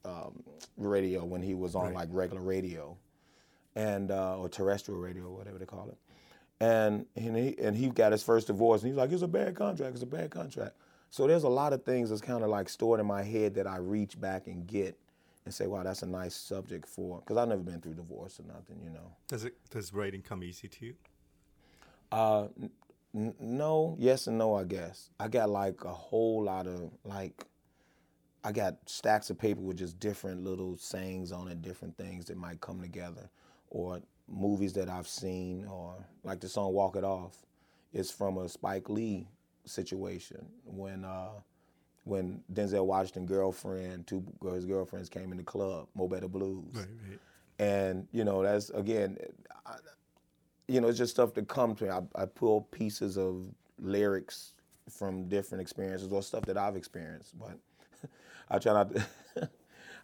[0.05, 0.42] um,
[0.77, 1.94] radio when he was on Right.
[1.94, 2.97] like regular radio
[3.75, 5.99] and uh, or terrestrial radio, whatever they call it.
[6.61, 9.55] And and he and he got his first divorce and he's like, it's a bad
[9.57, 10.77] contract, it's a bad contract.
[11.11, 13.66] So there's a lot of things that's kind of like stored in my head that
[13.66, 14.99] I reach back and get
[15.44, 18.44] and say, wow, that's a nice subject for because I've never been through divorce or
[18.44, 19.12] nothing, you know.
[19.28, 20.94] Does it does writing come easy to you?
[22.11, 22.46] Uh,
[23.14, 25.11] n- no, yes and no, I guess.
[25.20, 27.44] I got like a whole lot of like,
[28.42, 32.37] I got stacks of paper with just different little sayings on it, different things that
[32.37, 33.28] might come together,
[33.70, 37.37] or movies that I've seen, or like the song "Walk It Off"
[37.92, 39.28] is from a Spike Lee
[39.66, 41.30] situation when uh,
[42.05, 47.19] when Denzel Washington girlfriend, two his girlfriends came in the club, Mo Better Blues right.
[47.59, 49.17] and you know that's again
[49.67, 49.77] I,
[50.69, 53.47] you know it's just stuff that comes to me I, I pull pieces of
[53.79, 54.55] lyrics
[54.90, 57.59] from different experiences or stuff that i've experienced but
[58.51, 59.05] i try not to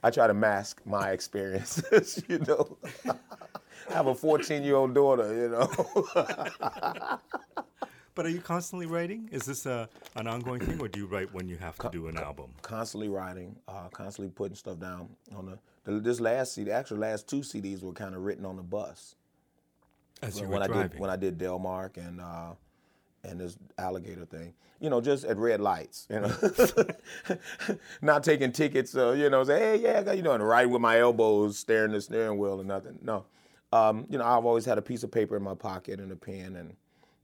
[0.02, 2.78] I try to mask my experiences, you know.
[3.06, 7.18] I have a 14 year old daughter, you know.
[8.20, 9.30] But are you constantly writing?
[9.32, 12.08] Is this a, an ongoing thing, or do you write when you have to do
[12.08, 12.50] an album?
[12.60, 16.00] constantly writing, uh, constantly putting stuff down on the, the.
[16.00, 19.14] This last CD, actually, last two CDs were kind of written on the bus.
[20.20, 22.50] As you when were I did when I did Delmark and uh,
[23.24, 27.38] and this alligator thing, you know, just at red lights, you know,
[28.02, 30.70] not taking tickets, uh, you know, say, hey, yeah, I got-" you know, and riding
[30.70, 32.98] with my elbows, staring the steering wheel or nothing.
[33.00, 33.24] No,
[33.72, 36.16] um, you know, I've always had a piece of paper in my pocket and a
[36.16, 36.76] pen, and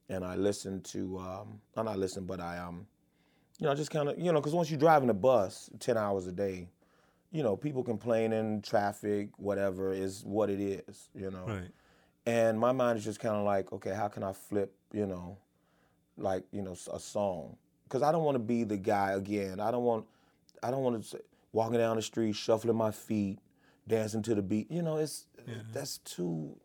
[0.08, 2.86] and I listen to, um, I'm not listen, but I um,
[3.58, 6.26] you know, just kind of, you know, because once you're driving a bus ten hours
[6.26, 6.68] a day,
[7.32, 11.44] you know, people complaining, traffic, whatever is what it is, you know.
[11.46, 11.70] right.
[12.26, 15.38] And my mind is just kind of like, okay, how can I flip, you know,
[16.18, 17.56] like you know, a song?
[17.84, 19.60] Because I don't want to be the guy again.
[19.60, 20.06] I don't want,
[20.62, 21.20] I don't want to
[21.52, 23.38] walking down the street, shuffling my feet,
[23.86, 24.70] dancing to the beat.
[24.70, 25.26] You know, it's
[25.72, 26.56] that's too,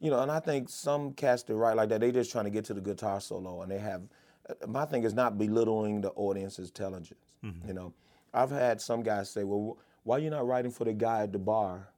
[0.00, 0.20] you know.
[0.20, 2.74] And I think some cats that write like that, they just trying to get to
[2.74, 4.02] the guitar solo, and they have.
[4.48, 7.32] uh, My thing is not belittling the audience's intelligence.
[7.66, 7.92] You know,
[8.34, 11.38] I've had some guys say, well, why you not writing for the guy at the
[11.38, 11.88] bar?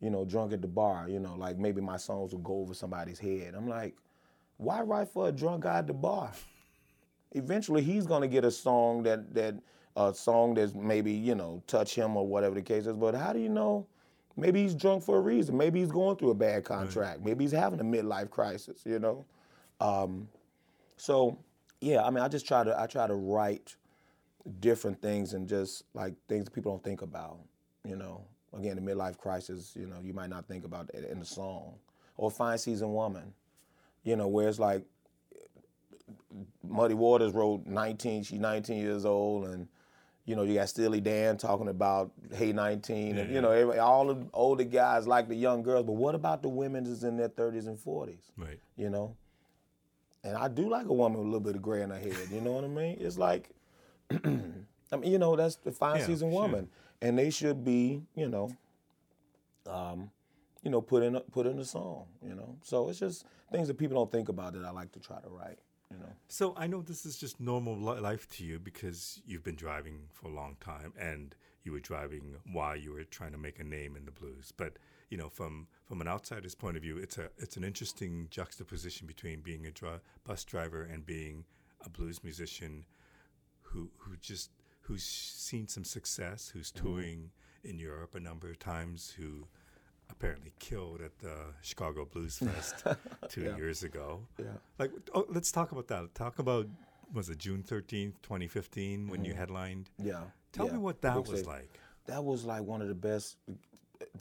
[0.00, 2.74] you know, drunk at the bar, you know, like maybe my songs will go over
[2.74, 3.54] somebody's head.
[3.56, 3.94] I'm like,
[4.56, 6.32] why write for a drunk guy at the bar?
[7.32, 9.54] Eventually he's gonna get a song that that
[9.96, 12.94] a song that's maybe, you know, touch him or whatever the case is.
[12.96, 13.86] But how do you know?
[14.36, 15.56] Maybe he's drunk for a reason.
[15.56, 17.22] Maybe he's going through a bad contract.
[17.24, 19.24] Maybe he's having a midlife crisis, you know?
[19.80, 20.28] Um,
[20.96, 21.38] so
[21.80, 23.76] yeah, I mean I just try to I try to write
[24.60, 27.38] different things and just like things that people don't think about,
[27.84, 28.24] you know.
[28.56, 31.74] Again, the midlife crisis, you know, you might not think about that in the song.
[32.18, 33.32] Or Fine Season Woman,
[34.04, 34.84] you know, where it's like
[36.62, 39.68] Muddy Waters wrote 19, she's 19 years old, and,
[40.24, 44.26] you know, you got Steely Dan talking about Hey 19, and, you know, all the
[44.32, 47.66] older guys like the young girls, but what about the women that's in their 30s
[47.66, 48.60] and 40s, Right.
[48.76, 49.16] you know?
[50.24, 52.16] And I do like a woman with a little bit of gray in her head,
[52.30, 52.96] you know what I mean?
[53.00, 53.50] It's like,
[54.10, 54.16] I
[54.96, 56.42] mean, you know, that's the fine Yeah, season sure.
[56.42, 56.68] woman,
[57.00, 58.56] and they should be, you know,
[59.66, 60.10] um,
[60.62, 62.56] you know, put in a, put in a song, you know.
[62.62, 65.28] So it's just things that people don't think about that I like to try to
[65.28, 65.58] write,
[65.92, 66.12] you know.
[66.28, 70.28] So I know this is just normal life to you because you've been driving for
[70.28, 73.96] a long time, and you were driving while you were trying to make a name
[73.96, 74.52] in the blues.
[74.56, 74.78] But
[75.10, 79.06] you know, from from an outsider's point of view, it's a it's an interesting juxtaposition
[79.06, 81.44] between being a dri- bus driver and being
[81.84, 82.84] a blues musician
[83.60, 84.50] who who just
[84.80, 86.86] who's seen some success, who's mm-hmm.
[86.86, 87.30] touring
[87.64, 89.46] in Europe a number of times, who
[90.12, 92.86] apparently killed at the Chicago Blues Fest
[93.28, 94.20] two years ago.
[94.38, 94.46] Yeah.
[94.78, 96.14] Like, oh, let's talk about that.
[96.14, 96.66] Talk about
[97.12, 99.40] was it June thirteenth, twenty fifteen, when you mm-hmm.
[99.40, 99.90] headlined?
[99.98, 100.20] Yeah.
[100.52, 100.72] Tell yeah.
[100.72, 101.80] me what that was like.
[102.06, 103.36] That was like one of the best,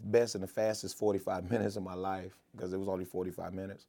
[0.03, 3.87] best and the fastest 45 minutes of my life because it was only 45 minutes.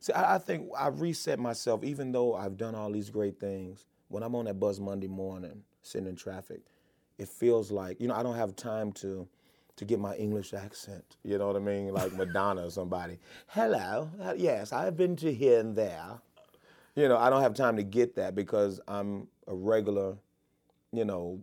[0.00, 3.86] See, I, I think I've reset myself, even though I've done all these great things.
[4.08, 6.60] When I'm on that bus Monday morning, sitting in traffic,
[7.18, 9.26] it feels like you know I don't have time to
[9.76, 11.16] to get my English accent.
[11.22, 11.92] You know what I mean?
[11.92, 13.18] Like Madonna or somebody.
[13.48, 16.20] Hello, yes, I've been to here and there.
[16.94, 20.16] You know, I don't have time to get that because I'm a regular,
[20.92, 21.40] you know,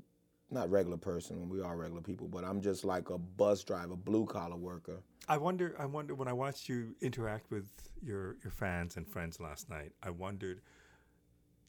[0.50, 1.48] not regular person.
[1.48, 4.98] We are regular people, but I'm just like a bus driver, blue collar worker.
[5.28, 5.76] I wonder.
[5.80, 7.70] I wonder when I watched you interact with
[8.02, 9.94] your your fans and friends last night.
[10.02, 10.62] I wondered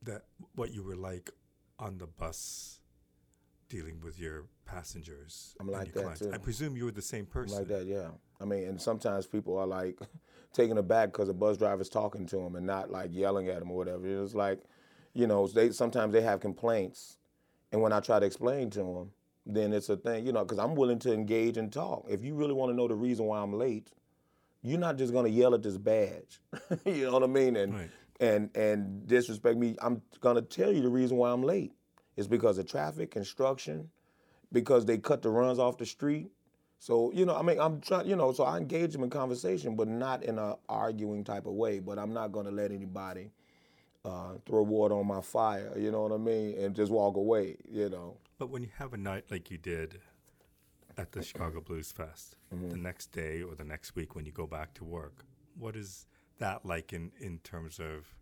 [0.03, 0.23] that
[0.55, 1.31] what you were like
[1.79, 2.81] on the bus,
[3.75, 5.57] dealing with your passengers.
[5.59, 6.21] I'm like that, clients.
[6.21, 6.31] too.
[6.33, 7.59] I presume you were the same person.
[7.59, 8.11] Like that, yeah.
[8.41, 9.99] I mean, and sometimes people are like
[10.53, 13.73] taken aback because a bus driver's talking to them and not like yelling at them
[13.73, 14.23] or whatever.
[14.23, 14.61] It's like,
[15.13, 17.19] you know, they sometimes they have complaints,
[17.73, 19.11] and when I try to explain to them,
[19.45, 22.07] then it's a thing, you know, because I'm willing to engage and talk.
[22.09, 23.91] If you really want to know the reason why I'm late,
[24.63, 26.41] you're not just gonna yell at this badge,
[26.87, 27.91] you know what I mean, and Right.
[28.21, 29.75] and and disrespect me.
[29.83, 31.73] I'm gonna tell you the reason why I'm late.
[32.17, 33.91] It's because of traffic, construction,
[34.53, 36.31] because they cut the runs off the street.
[36.79, 39.75] So you know, I mean, I'm trying, you know, so I engage them in conversation,
[39.75, 41.79] but not in a arguing type of way.
[41.81, 43.31] But I'm not gonna let anybody
[44.05, 45.73] uh, throw water on my fire.
[45.77, 47.57] You know what I mean, and just walk away.
[47.71, 48.17] You know.
[48.39, 50.01] But when you have a night like you did
[50.97, 52.71] at the Chicago Blues Fest, Mm-hmm.
[52.71, 55.25] the next day or the next week when you go back to work,
[55.59, 56.07] what is
[56.39, 58.15] that like in, in terms of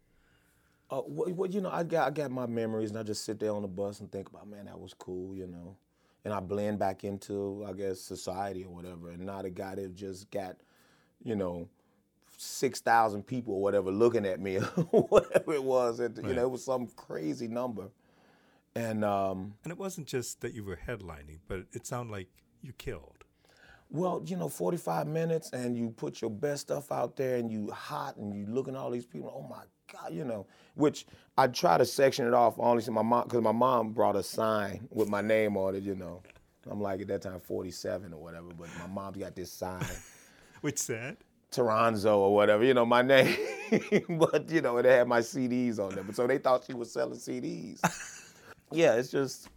[0.93, 3.41] Uh, well, well, you know, I got I got my memories, and I just sit
[3.41, 5.75] there on the bus and think about, man, that was cool, you know.
[6.25, 9.95] And I blend back into, I guess, society or whatever, and not a guy that
[9.95, 10.57] just got,
[11.25, 11.67] you know,
[12.37, 14.59] six thousand people or whatever looking at me,
[14.93, 15.99] or whatever it was.
[15.99, 16.37] It, You Right.
[16.37, 17.89] know, it was some crazy number,
[18.75, 22.29] and um, And it wasn't just that you were headlining, but it sounded like
[22.61, 23.25] you killed?
[23.91, 27.71] Well, you know, 45 minutes and you put your best stuff out there and you
[27.71, 31.47] hot and you looking at all these people, oh my God, you know, which I
[31.49, 34.89] try to section it off only to my mom, because my mom brought a sign
[34.91, 36.23] with my name on it, you know.
[36.71, 39.85] I'm like at that time 47 or whatever, but my mom's got this sign.
[40.61, 41.17] Which said?
[41.51, 43.37] Toronzo or whatever, you know, my name.
[44.09, 46.05] but, you know, it had my CDs on there.
[46.05, 47.81] But so they thought she was selling CDs.
[48.73, 49.49] yeah, it's just,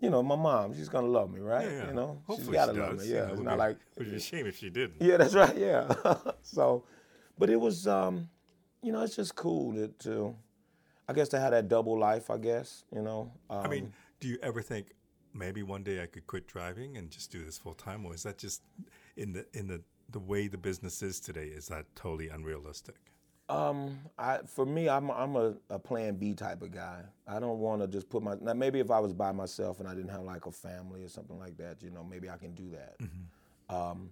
[0.00, 1.66] you know, my mom, she's gonna love me, right?
[1.66, 1.86] Yeah, yeah.
[1.88, 3.06] You know, Hopefully she's gotta she love me.
[3.06, 5.00] Yeah, it's it not be- like It would be a shame if she didn't.
[5.00, 5.56] yeah, that's right.
[5.56, 5.92] Yeah.
[6.42, 6.84] so,
[7.38, 8.28] but it was, um,
[8.84, 10.34] you know, it's just cool to, to,
[11.08, 12.30] I guess, to have that double life.
[12.30, 13.32] I guess, you know.
[13.48, 14.88] Um, I mean, do you ever think
[15.32, 18.22] maybe one day I could quit driving and just do this full time, or is
[18.24, 18.62] that just
[19.16, 21.46] in the in the the way the business is today?
[21.46, 22.96] Is that totally unrealistic?
[23.48, 27.02] Um, I for me, I'm I'm a, a Plan B type of guy.
[27.26, 28.54] I don't want to just put my now.
[28.54, 31.38] Maybe if I was by myself and I didn't have like a family or something
[31.38, 32.96] like that, you know, maybe I can do that.
[33.74, 34.10] Um,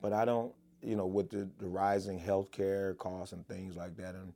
[0.00, 4.14] but I don't, you know, with the, the rising healthcare costs and things like that,
[4.14, 4.32] and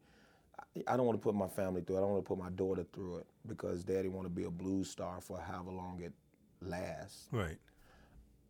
[0.59, 1.99] I, I don't want to put my family through it.
[1.99, 4.51] I don't want to put my daughter through it because Daddy want to be a
[4.51, 6.13] blues star for however long it
[6.63, 7.59] lasts Right.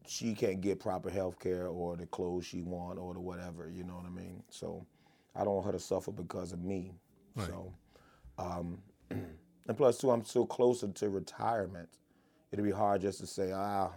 [0.06, 3.82] she can't get proper health care or the clothes she want or the whatever, you
[3.82, 4.42] know what I mean?
[4.50, 4.86] So
[5.34, 6.92] I don't want her to suffer because of me.
[7.34, 7.48] Right.
[7.48, 7.72] So
[8.38, 8.78] um,
[9.10, 11.88] and plus too I'm so closer to retirement.
[12.52, 13.90] It'd be hard just to say, ah,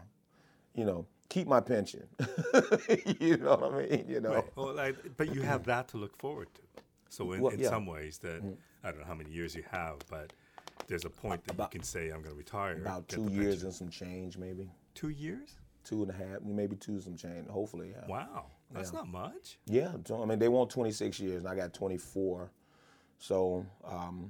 [0.73, 2.07] you know, keep my pension.
[3.19, 4.05] you know what I mean?
[4.07, 4.33] You know.
[4.35, 4.45] Right.
[4.55, 6.61] Well, like, but you have that to look forward to.
[7.09, 7.67] So in, Well, in yeah.
[7.67, 7.75] Mm-hmm.
[7.75, 8.41] some ways, that
[8.83, 10.33] I don't know how many years you have, but
[10.87, 12.73] there's a point that you can say I'm going to retire.
[12.73, 14.69] About two years pension." and some change maybe.
[14.95, 15.55] Two years?
[15.83, 18.05] Two and a half, maybe two some change, hopefully, yeah.
[18.07, 18.99] Wow, that's Yeah.
[18.99, 19.57] not much.
[19.65, 22.51] Yeah, I mean, they want 26 years, and I got 24.
[23.17, 24.29] So, um,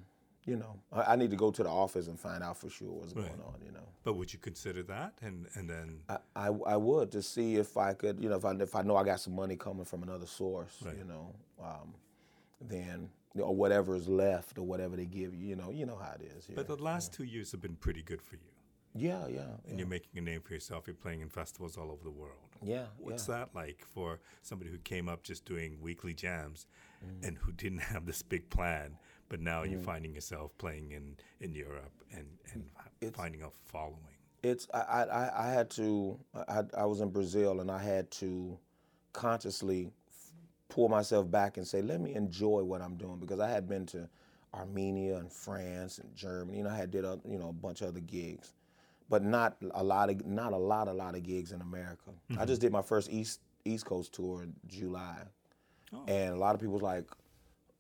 [0.49, 2.91] you know, I, I need to go to the office and find out for sure
[2.91, 3.27] what's Right.
[3.27, 3.55] going on.
[3.65, 5.13] You know, But would you consider that?
[5.21, 8.45] And and then I, I, I would to see if I could, you know, if
[8.45, 10.97] I if I know I got some money coming from another source, Right.
[10.97, 11.93] you know, um,
[12.61, 16.13] then or whatever is left or whatever they give you, you know, you know how
[16.19, 16.45] it is.
[16.47, 16.55] Here.
[16.55, 18.51] but the last two years have been pretty good for you,
[19.07, 20.85] yeah, yeah, and you're making a name for yourself.
[20.87, 22.49] You're playing in festivals all over the world.
[22.63, 23.35] yeah, What's yeah.
[23.35, 26.65] that like for somebody who came up just doing weekly jams
[27.05, 27.25] Mm.
[27.29, 28.97] and who didn't have this big plan,
[29.29, 29.71] but now Mm-hmm.
[29.71, 29.85] you're mm.
[29.85, 32.67] finding yourself playing in, in Europe and, and mm.
[33.01, 33.95] It's- finding a following?
[34.41, 38.57] It's I, I, I- had to I, I was in Brazil and I had to
[39.13, 39.91] consciously
[40.69, 43.85] pull myself back and say let me enjoy what I'm doing because I had been
[43.87, 44.07] to
[44.53, 47.89] Armenia and France and Germany and I had did a, you know a bunch of
[47.89, 48.53] other gigs
[49.09, 52.11] but not a lot of not a lot a lot of gigs in America.
[52.31, 52.45] I mm-hmm.
[52.45, 55.17] just did my first East East Coast tour in July
[55.91, 56.03] Oh.
[56.07, 57.05] and a lot of people was like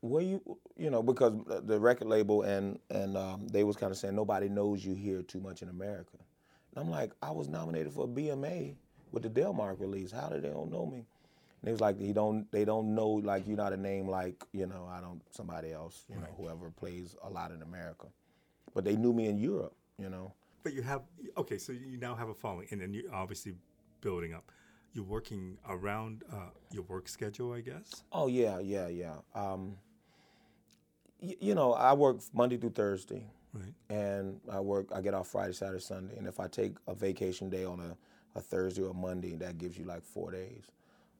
[0.01, 0.41] where you
[0.77, 1.33] you know because
[1.65, 5.21] the- record label and and um, they was kind of saying nobody knows you here
[5.21, 6.17] too much in America.
[6.75, 8.75] And I'm like, I was nominated for a BMA
[9.11, 10.11] with the Delmark release.
[10.11, 10.97] How did they don't know me?
[10.97, 14.43] And they was like, you don't they don't know like you're not a name like
[14.53, 18.07] you know I don't somebody else you know whoever plays a lot in America,
[18.73, 19.73] but they knew me in Europe.
[19.97, 20.33] You know,
[20.63, 21.01] But you have
[21.37, 23.55] okay, so you now have a following, and then you're obviously
[23.99, 24.49] building up.
[24.93, 28.03] You're working around uh, your work schedule, I guess.
[28.13, 29.15] Oh yeah, yeah, yeah.
[29.35, 29.75] Um,
[31.21, 33.73] you know, I work Monday through Thursday, Right.
[33.89, 34.87] and I work.
[34.93, 37.97] I get off Friday, Saturday, Sunday, and if I take a vacation day on a,
[38.37, 40.65] a Thursday or Monday, that gives you like four days.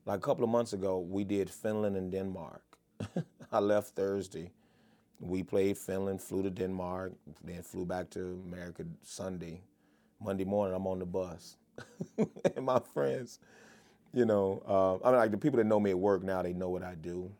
[0.06, 2.64] Like a couple of months ago, we did Finland and Denmark.
[3.52, 4.52] I left Thursday.
[5.20, 9.62] We played Finland, flew to Denmark, then flew back to America Sunday.
[10.22, 11.58] Monday morning, I'm on the bus,
[12.56, 13.40] and my friends
[14.14, 16.54] you know, uh, I mean, like the people that know me at work now, they
[16.54, 17.32] know what I do.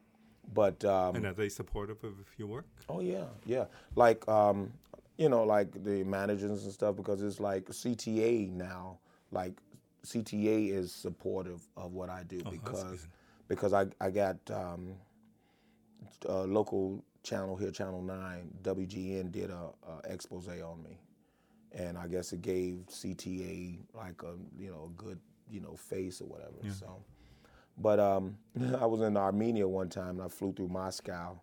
[0.54, 2.66] But um, And are they supportive of your work?
[2.90, 4.72] oh yeah, yeah, like um,
[5.18, 8.98] you know, like the managers and stuff, because it's like CTA now.
[9.32, 9.54] Like
[10.06, 13.08] CTA is supportive of what I do Oh, because
[13.48, 14.96] because I I got um,
[16.26, 20.98] a local channel here, Channel Nine, WGN did a, a expose on me,
[21.74, 25.20] and I guess it gave CTA like a you know a good
[25.50, 26.58] you know face or whatever.
[26.74, 27.04] So,
[27.80, 28.38] but um,
[28.80, 31.40] I was in Armenia one time and I flew through Moscow,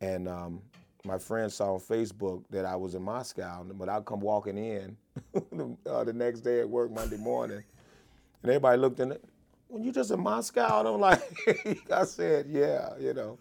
[0.00, 0.62] and um,
[1.04, 4.96] my friend saw on Facebook that I was in Moscow, but I come walking in
[5.86, 7.62] uh, the next day at work Monday morning,
[8.42, 9.24] and everybody looked in it.
[9.68, 11.22] When you just in Moscow, and I'm like,
[11.92, 13.38] I said, yeah, you know.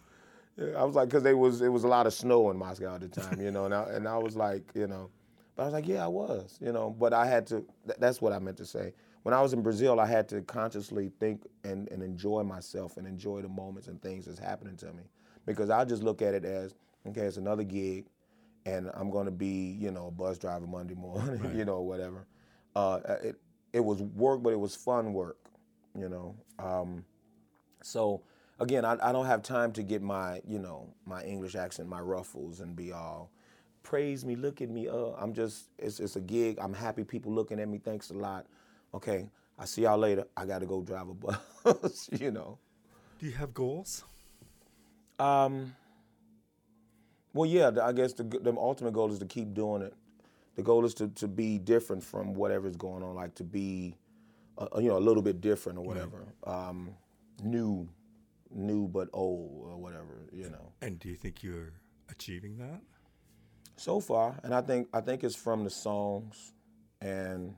[0.77, 3.01] I was like, because there was it was a lot of snow in Moscow at
[3.01, 5.09] the time, you know, and I, and I was like, you know,
[5.55, 7.65] but I was like, yeah, I was, you know, but I had to.
[7.85, 8.93] Th- that's what I meant to say.
[9.23, 13.07] When I was in Brazil, I had to consciously think and, and enjoy myself and
[13.07, 15.03] enjoy the moments and things that's happening to me,
[15.45, 16.75] because I just look at it as,
[17.07, 18.05] okay, it's another gig,
[18.65, 22.27] and I'm going to be, you know, a bus driver Monday morning, you know, whatever.
[22.75, 23.35] Uh, it,
[23.71, 25.37] it was work, but it was fun work,
[25.97, 26.35] you know.
[26.59, 27.05] Um,
[27.81, 28.23] so
[28.59, 32.01] again, I, I don't have time to get my, you know, my English accent, my
[32.01, 33.31] ruffles, and be all
[33.83, 34.87] praise me, look at me.
[34.87, 36.57] Uh, I'm just, it's, it's a gig.
[36.59, 37.77] I'm happy people looking at me.
[37.77, 38.47] Thanks a lot.
[38.93, 39.27] Okay,
[39.57, 40.25] I see y'all later.
[40.35, 41.13] I got to go drive a
[41.73, 42.59] bus, you know.
[43.19, 44.03] Do you have goals?
[45.19, 45.75] Um,
[47.33, 49.93] well, yeah, I guess the, the ultimate goal is to keep doing it.
[50.55, 53.95] The goal is to, to be different from whatever's going on, like to be,
[54.57, 56.27] uh, you know, a little bit different or whatever.
[56.45, 56.91] Um,
[57.41, 57.89] new,
[58.51, 60.73] new but old or whatever, you know.
[60.81, 61.73] And do you think you're
[62.09, 62.81] achieving that?
[63.75, 66.53] So far, and I think I think it's from the songs,
[67.01, 67.55] and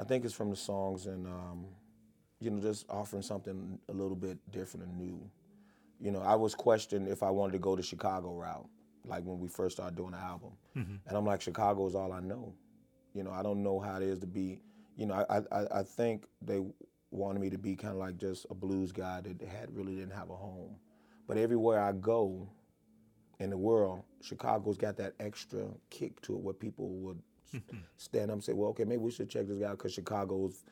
[0.00, 1.66] I think it's from the songs and um,
[2.40, 5.20] you know just offering something a little bit different and new.
[6.00, 8.66] You know, I was questioned if I wanted to go the Chicago route,
[9.06, 10.96] like when we first started doing the album, Mm-hmm.
[11.06, 12.54] and I'm like, Chicago is all I know.
[13.12, 14.60] You know, I don't know how it is to be.
[14.96, 16.60] You know, I I, I think they
[17.10, 20.12] wanted me to be kind of like just a blues guy that had really didn't
[20.14, 20.76] have a home,
[21.26, 22.48] but everywhere I go
[23.40, 27.18] in the world, Chicago's got that extra kick to it where people would
[27.96, 30.64] stand up and say, well, okay, maybe we should check this guy because Chicago's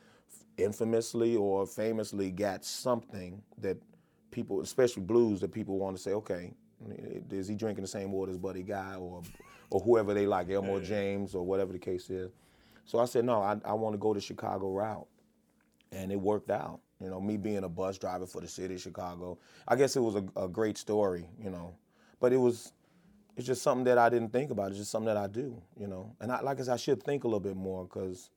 [0.57, 3.77] infamously or famously got something that
[4.31, 6.53] people, especially blues, that people want to say, okay,
[7.31, 9.21] is he drinking the same water as Buddy Guy or,
[9.69, 12.31] or whoever they like, Elmore James or whatever the case is.
[12.85, 15.07] So I said, no, I, I want to go the Chicago route.
[15.91, 16.79] And it worked out.
[17.01, 20.01] You know, me being a bus driver for the city of Chicago, I guess it
[20.01, 21.73] was a, a great story, you know.
[22.19, 22.73] But it was,
[23.39, 24.67] it's just something that I didn't think about.
[24.71, 26.13] It's just something that I do, you know.
[26.19, 28.31] And I, like I said, I should think a little bit more because,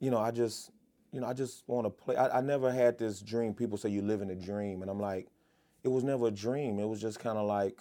[0.00, 0.70] you know, I just,
[1.12, 2.14] you know, I just want to play.
[2.14, 3.54] I, I never had this dream.
[3.54, 5.28] People say you live in a dream, and I'm like,
[5.82, 6.78] it was never a dream.
[6.78, 7.80] It was just kind of like,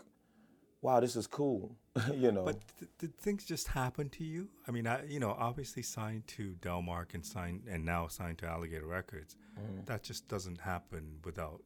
[0.82, 1.76] wow, this is cool,
[2.16, 2.46] you know.
[2.46, 4.48] But th- did things just happen to you?
[4.70, 8.48] I mean, I, you know, obviously signed to Delmark and signed and now signed to
[8.48, 9.36] Alligator Records.
[9.60, 9.84] Mm-hmm.
[9.86, 11.62] That just doesn't happen without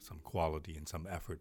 [0.00, 1.40] some quality and some effort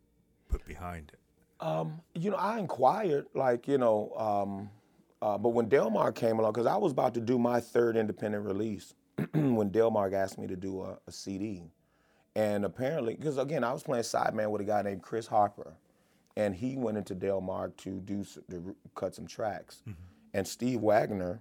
[0.50, 1.20] put behind it.
[1.64, 4.70] Um, you know, I inquired, like, you know, um,
[5.22, 8.44] uh, but when Delmark came along, because I was about to do my third independent
[8.44, 8.94] release
[9.34, 11.64] when Delmark asked me to do a, a CD.
[12.36, 15.74] And apparently, because again, I was playing sideman with a guy named Chris Harper,
[16.36, 19.84] and he went into Delmark to do to cut some tracks.
[20.34, 21.40] And Steve Wagner,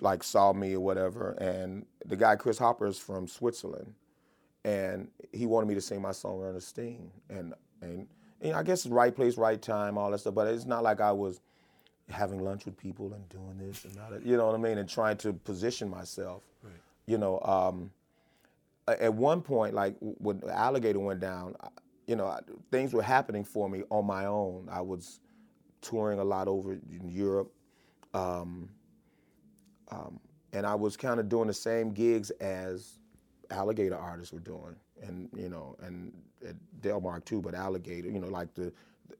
[0.00, 3.94] like, saw me or whatever, and the guy Chris Harper is from Switzerland,
[4.64, 8.08] and he wanted me to sing my song Ernestine, and and
[8.42, 10.34] you know, I guess right place, right time, all that stuff.
[10.34, 11.40] But it's not like I was
[12.10, 14.24] having lunch with people and doing this and that.
[14.24, 14.78] You know what I mean?
[14.78, 16.42] And trying to position myself.
[16.62, 16.72] Right.
[17.06, 17.90] You know, um,
[18.86, 21.54] at one point, like when alligator went down,
[22.06, 22.38] you know,
[22.70, 24.68] things were happening for me on my own.
[24.70, 25.20] I was
[25.82, 27.52] touring a lot over in Europe.
[28.14, 28.70] Um,
[29.90, 30.18] um,
[30.52, 32.98] and I was kind of doing the same gigs as
[33.50, 36.12] alligator artists were doing, and you know, and
[36.46, 38.72] at Delmark too, but alligator, you know, like the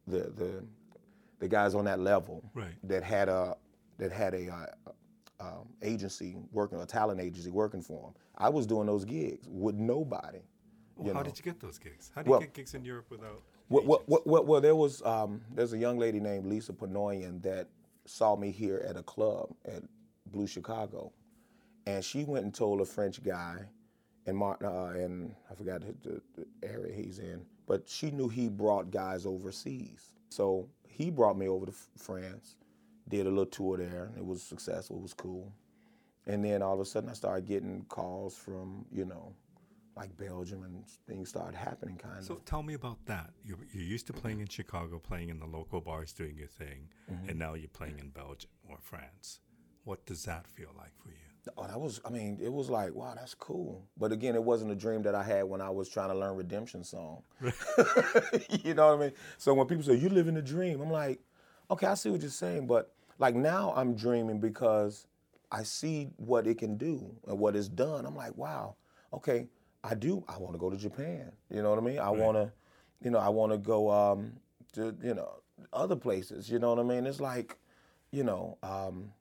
[0.06, 0.64] the the
[1.38, 2.74] the guys on that level Right.
[2.84, 3.56] that had a
[3.98, 4.66] that had a uh,
[5.40, 8.14] um, agency working, a talent agency working for them.
[8.36, 10.38] I was doing those gigs with nobody.
[10.96, 11.24] Well, how know.
[11.24, 12.10] did you get those gigs?
[12.14, 13.42] How do Well- you get gigs in Europe without?
[13.68, 17.42] Well, well, well, well, well, there was um, there's a young lady named Lisa Panoyan
[17.42, 17.68] that
[18.06, 19.82] saw me here at a club at
[20.26, 21.12] Blue Chicago,
[21.86, 23.66] and she went and told a French guy,
[24.28, 28.48] and Martin, uh, and I forgot the, the, area he's in, but she knew he
[28.48, 32.56] brought guys overseas, so he brought me over to France,
[33.08, 35.50] did a little tour there, and it was successful, it was cool,
[36.26, 39.32] and then all of a sudden I started getting calls from you know,
[39.96, 42.24] like Belgium, and things started happening kind of.
[42.24, 43.30] So tell me about that.
[43.44, 46.88] You're, you're used to playing in Chicago, playing in the local bars, doing your thing,
[47.10, 47.30] Mm-hmm.
[47.30, 49.40] and now you're playing in Belgium or France.
[49.84, 51.27] What does that feel like for you?
[51.56, 53.84] Oh, that was, I mean, it was like, wow, that's cool.
[53.96, 56.36] But again, it wasn't a dream that I had when I was trying to learn
[56.36, 57.22] Redemption Song.
[58.64, 59.12] you know what I mean?
[59.36, 61.20] So when people say, you live in a dream, I'm like,
[61.70, 62.66] okay, I see what you're saying.
[62.66, 65.06] But like now I'm dreaming because
[65.50, 68.06] I see what it can do and what it's done.
[68.06, 68.76] I'm like, wow,
[69.12, 69.46] okay,
[69.82, 70.24] I do.
[70.28, 71.32] I want to go to Japan.
[71.50, 71.98] You know what I mean?
[71.98, 72.52] I want to,
[73.02, 74.32] you know, I want to go um,
[74.74, 75.40] to, you know,
[75.72, 76.50] other places.
[76.50, 77.06] You know what I mean?
[77.06, 77.56] It's like,
[78.10, 79.12] you know, um,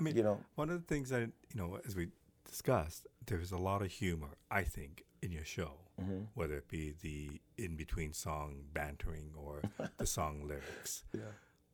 [0.00, 2.08] I mean, you know, one of the things that you know, as we
[2.48, 4.30] discussed, there's a lot of humor.
[4.50, 6.20] I think in your show, Mm-hmm.
[6.32, 7.28] whether it be the
[7.62, 9.60] in between song bantering or
[9.98, 11.04] the song lyrics.
[11.12, 11.20] Yeah.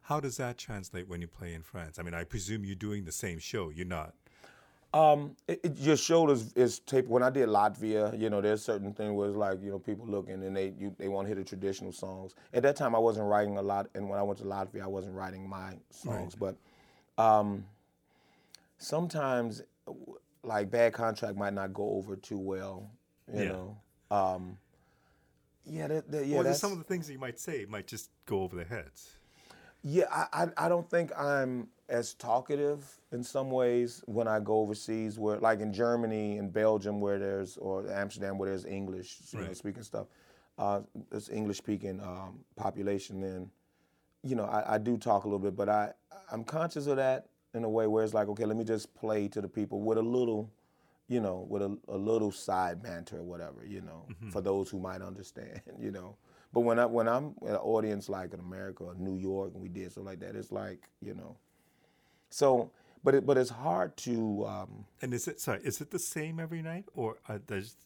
[0.00, 2.00] How does that translate when you play in France?
[2.00, 3.70] I mean, I presume you're doing the same show.
[3.70, 4.14] You're not.
[4.92, 7.06] Um, it, it, your show is, is tape.
[7.06, 10.06] When I did Latvia, you know, there's certain thing where it's like, you know, people
[10.08, 12.34] looking and they you, they want to hear the traditional songs.
[12.52, 14.88] At that time, I wasn't writing a lot, and when I went to Latvia, I
[14.88, 16.34] wasn't writing my songs.
[16.34, 16.56] But
[17.16, 17.64] um,
[18.78, 19.62] sometimes
[20.42, 22.90] like bad contract might not go over too well.
[23.32, 23.48] You Yeah.
[23.52, 23.76] know.
[24.10, 24.58] Um,
[25.64, 26.38] yeah, that, that, yeah.
[26.38, 29.16] or some of the things that you might say might just go over their heads.
[29.82, 34.58] Yeah, I, I I don't think I'm as talkative in some ways when I go
[34.60, 35.18] overseas.
[35.18, 39.52] Where like in Germany and Belgium, where there's or Amsterdam, where there's English you know,
[39.52, 40.06] speaking stuff,
[40.58, 40.80] uh,
[41.12, 43.20] it's English speaking um, population.
[43.20, 43.50] Then,
[44.22, 45.92] you know, I, I do talk a little bit, but I
[46.30, 47.26] I'm conscious of that
[47.56, 49.98] in a way where it's like, okay, let me just play to the people with
[49.98, 50.50] a little,
[51.08, 54.78] you know, with a, a little side banter or whatever, you know, for those who
[54.78, 56.16] might understand, you know.
[56.52, 59.62] But when I when I'm in an audience like in America or New York and
[59.62, 61.36] we did stuff like that, it's like you know.
[62.30, 62.70] So,
[63.04, 64.46] but it, but it's hard to.
[64.46, 65.60] Um, And is it sorry?
[65.64, 67.76] Is it the same every night, or there's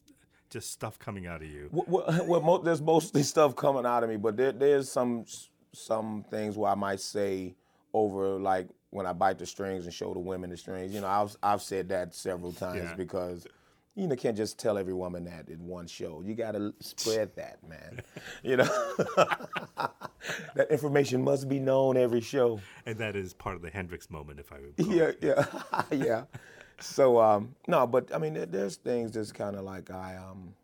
[0.51, 1.69] just stuff coming out of you?
[1.73, 5.25] well, well, well mo- there's mostly stuff coming out of me, but there, there's some
[5.73, 7.55] some things where I might say
[7.93, 10.93] over like when I bite the strings and show the women the strings.
[10.93, 12.95] You know, I've I've said that several times Yeah.
[12.97, 13.47] because.
[13.97, 16.23] You know, can't just tell every woman that in one show.
[16.25, 18.01] You got to spread that, man.
[18.45, 18.65] You know,
[20.55, 22.61] that information must be known every show.
[22.87, 24.95] And that is part of the Hendrix moment, if I recall.
[24.95, 25.45] yeah, yeah,
[25.91, 26.23] yeah.
[26.81, 30.55] So um, no, but I mean, there, there's things that's kind of like I um,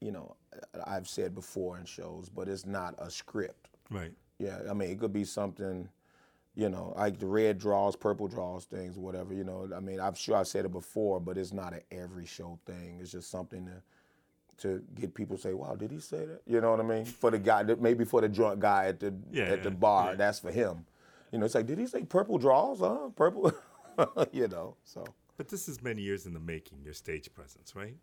[0.00, 0.36] you know,
[0.86, 3.68] I've said before in shows, but it's not a script.
[3.90, 4.12] Right.
[4.38, 5.88] Yeah, I mean, it could be something,
[6.54, 9.34] you know, like the red draws, purple draws, things, whatever.
[9.34, 12.26] You know, I mean, I'm sure I've said it before, but it's not an every
[12.26, 12.98] show thing.
[13.00, 13.82] It's just something to
[14.56, 17.04] to get people to say, "Wow, did he say that?" You know what I mean?
[17.04, 20.10] For the guy, that maybe for the drunk guy at the Yeah, at the bar,
[20.10, 20.16] yeah.
[20.16, 20.86] that's for him.
[21.32, 22.78] You know, it's like, did he say purple draws?
[22.78, 23.08] Huh?
[23.16, 23.52] Purple,
[24.32, 24.76] you know.
[24.84, 25.04] So
[25.36, 26.82] But this is many years in the making.
[26.84, 27.96] Your stage presence, right?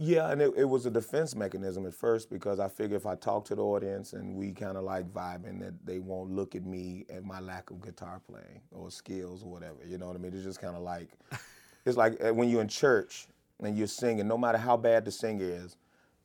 [0.00, 3.16] Yeah, and it, it was a defense mechanism at first because I figure if I
[3.16, 6.64] talk to the audience and we kind of like vibing, that they won't look at
[6.64, 9.78] me at my lack of guitar playing or skills or whatever.
[9.84, 10.32] You know what I mean?
[10.32, 11.08] It's just kind of like
[11.84, 13.26] it's like uh, when you're in church
[13.60, 15.76] and you're singing, no matter how bad the singer is,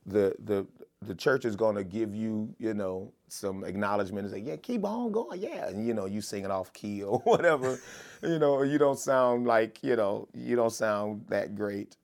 [0.05, 0.67] the the
[1.01, 4.85] the church is going to give you, you know, some acknowledgement and say, yeah, keep
[4.85, 7.79] on going, yeah, and you know, you singing off key or whatever,
[8.21, 11.97] you know, you don't sound like, you know, you don't sound that great.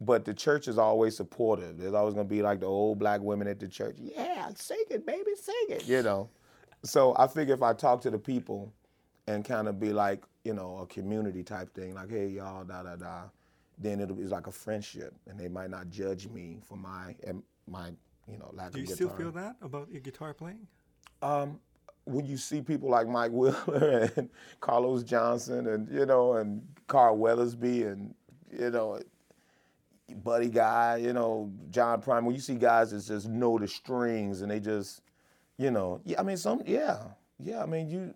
[0.00, 1.78] But the church is always supportive.
[1.78, 4.84] There's always going to be like the old black women at the church, yeah, sing
[4.90, 6.30] it, baby, sing it, you know.
[6.84, 8.72] So I figure if I talk to the people
[9.26, 12.84] and kind of be like, you know, a community type thing, like, hey, y'all, da
[12.84, 13.22] da da,
[13.76, 17.42] then it'll be like a friendship, and they might not judge me for my and
[17.66, 17.90] my,
[18.30, 20.68] you know, lack Do you of still feel that about your guitar playing?
[21.22, 21.58] Um,
[22.08, 24.30] when you see people like Mike Wheeler and
[24.60, 28.14] Carlos Johnson and you know and Carl Weathersby and
[28.50, 29.00] you know
[30.08, 34.42] Buddy Guy, you know John Primer, when you see guys that just know the strings
[34.42, 35.02] and they just,
[35.56, 36.98] you know, yeah, I mean some, yeah,
[37.38, 38.14] yeah, I mean you,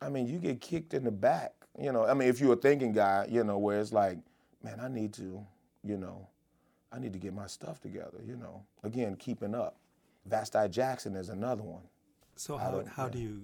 [0.00, 2.04] I mean you get kicked in the back, you know.
[2.04, 4.18] I mean if you're a thinking guy, you know, where it's like,
[4.62, 5.44] man, I need to,
[5.82, 6.26] you know,
[6.92, 8.62] I need to get my stuff together, you know.
[8.82, 9.76] Again, keeping up.
[10.28, 11.82] Vasti Jackson is another one.
[12.36, 13.42] So how how do you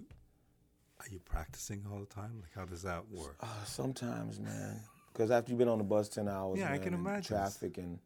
[1.01, 2.41] are you practicing all the time?
[2.41, 3.37] Like how does that work?
[3.41, 4.81] Uh, sometimes, man,
[5.13, 7.37] because after you've been on the bus ten hours, Yeah, I can and imagine.
[7.37, 7.99] traffic and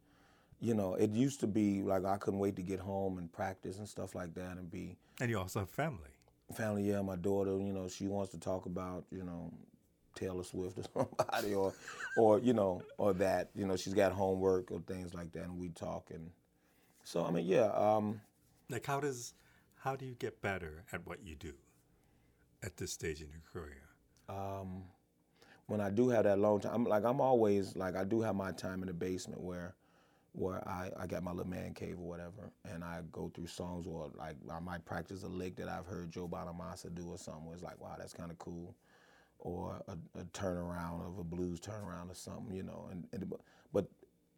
[0.59, 3.77] you know, it used to be like I couldn't wait to get home and practice
[3.77, 6.09] and stuff like that and be And you also have family.
[6.53, 6.83] family.
[6.83, 9.51] Yeah, my daughter, you know, she wants to talk about you know
[10.15, 11.73] Taylor Swift or somebody or
[12.17, 15.59] or you know or that you know she's got homework or things like that and
[15.59, 16.31] we talk and
[17.03, 18.21] so I mean yeah um,
[18.69, 19.33] Like how does
[19.83, 21.53] how do you get better at what you do
[22.63, 23.83] at this stage in your career?
[24.29, 24.85] um,
[25.67, 28.35] when I do have that long time, I'm like I'm always like I do have
[28.35, 29.75] my time in the basement where
[30.33, 33.87] where I, I got my little man cave or whatever, and I go through songs
[33.87, 37.45] or like I might practice a lick that I've heard Joe Bonamassa do or something.
[37.45, 38.75] Where it's like, wow, that's kind of cool,
[39.39, 42.87] or a, a turnaround of a blues turnaround or something, you know.
[42.91, 43.33] And, and
[43.73, 43.85] but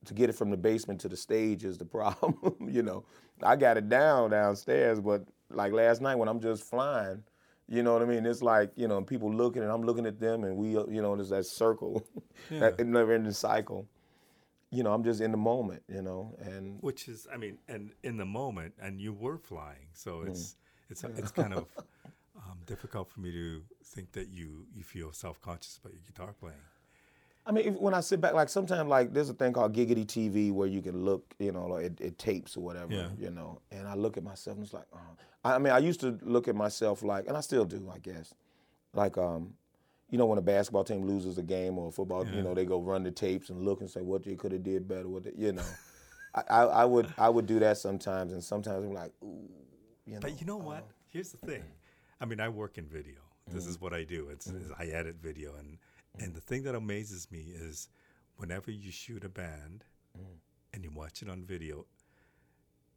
[0.06, 3.04] to get it from the basement to the stage is the problem, you know.
[3.44, 7.24] I got it down downstairs, but like last night when I'm just flying.
[7.70, 8.26] You know what I mean?
[8.26, 11.02] It's like you know, people looking and I'm looking at them, and we, uh, you
[11.02, 12.06] know, there's that circle,
[12.50, 13.88] that never-ending cycle.
[14.72, 15.84] You know, I'm just in the moment.
[15.88, 19.88] You know, and Which is I mean, and in the moment and you were flying,
[19.94, 20.30] so Mm.
[20.30, 20.56] it's
[20.90, 21.66] it's it's kind of
[22.38, 26.34] um, difficult for me to think that you you feel self conscious about your guitar
[26.40, 26.58] playing.
[27.48, 30.06] I mean, if, when I sit back, like sometimes, like there's a thing called Giggity
[30.06, 33.08] TV where you can look, you know, like it, it tapes or whatever, Yeah.
[33.18, 33.62] you know.
[33.72, 35.00] And I look at myself and it's like, oh.
[35.46, 38.34] I mean, I used to look at myself like, and I still do, I guess,
[38.94, 39.54] like, um,
[40.10, 42.66] you know, when a basketball team loses a game or a football, you know, they
[42.66, 45.24] go run the tapes and look and say what they could have did better, what
[45.24, 45.64] they, you know.
[46.36, 49.50] I, I, I would I would do that sometimes, and sometimes I'm like, ooh,
[50.06, 50.20] you know.
[50.22, 50.86] But you know what?
[51.08, 51.64] Here's the thing.
[52.20, 53.16] I mean, I work in video.
[53.50, 53.70] This Mm.
[53.70, 54.28] is what I do.
[54.30, 55.78] It's, is I edit video, and
[56.20, 57.90] And the thing that amazes me is
[58.38, 59.86] whenever you shoot a band
[60.18, 60.40] Mm.
[60.74, 61.86] and you watch it on video,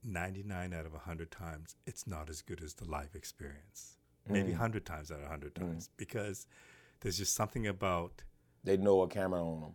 [0.03, 3.99] 99 out of 100 times, it's not as good as the live experience.
[4.29, 4.33] Mm.
[4.33, 6.47] Maybe 100 times out of 100 times because
[7.01, 8.23] there's just something about,
[8.65, 9.75] They know a camera on them.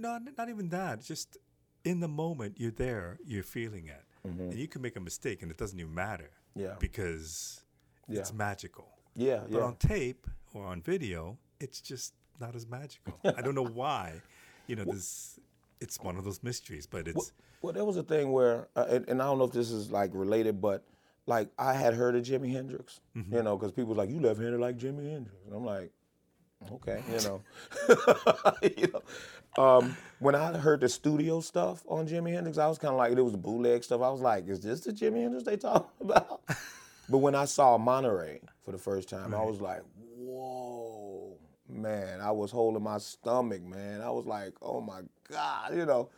[0.00, 1.36] not, not even that, just
[1.84, 4.04] in the moment, you're there, you're feeling it.
[4.24, 6.60] And you can make a mistake and it doesn't even matter Mm-hmm.
[6.68, 6.76] Yeah.
[6.80, 7.60] because
[8.08, 8.88] it's magical.
[9.14, 9.64] Yeah, But yeah.
[9.64, 13.18] on tape or on video, it's just not as magical.
[13.24, 14.20] I don't know why.
[14.66, 15.38] You know, this
[15.80, 17.32] it's one of those mysteries, but it's
[17.62, 19.90] Well, there was a thing where, uh, and, and I don't know if this is
[19.90, 20.84] like related, but
[21.26, 24.60] like I had heard of Jimi Hendrix, you know, because people was like, "You left-handed
[24.60, 25.90] like Jimi Hendrix," and I'm like,
[26.72, 27.42] "Okay," you know.
[28.62, 29.02] you know?
[29.62, 33.16] Um, when I heard the studio stuff on Jimi Hendrix, I was kind of like,
[33.16, 34.02] it was bootleg stuff.
[34.02, 36.42] I was like, "Is this the Jimi Hendrix they talking about?"
[37.08, 39.82] but when I saw Monterey for the first time, I was like,
[40.16, 40.95] "Whoa,
[41.68, 44.00] man!" I was holding my stomach, man.
[44.00, 45.00] I was like, "Oh my
[45.30, 46.10] god," you know.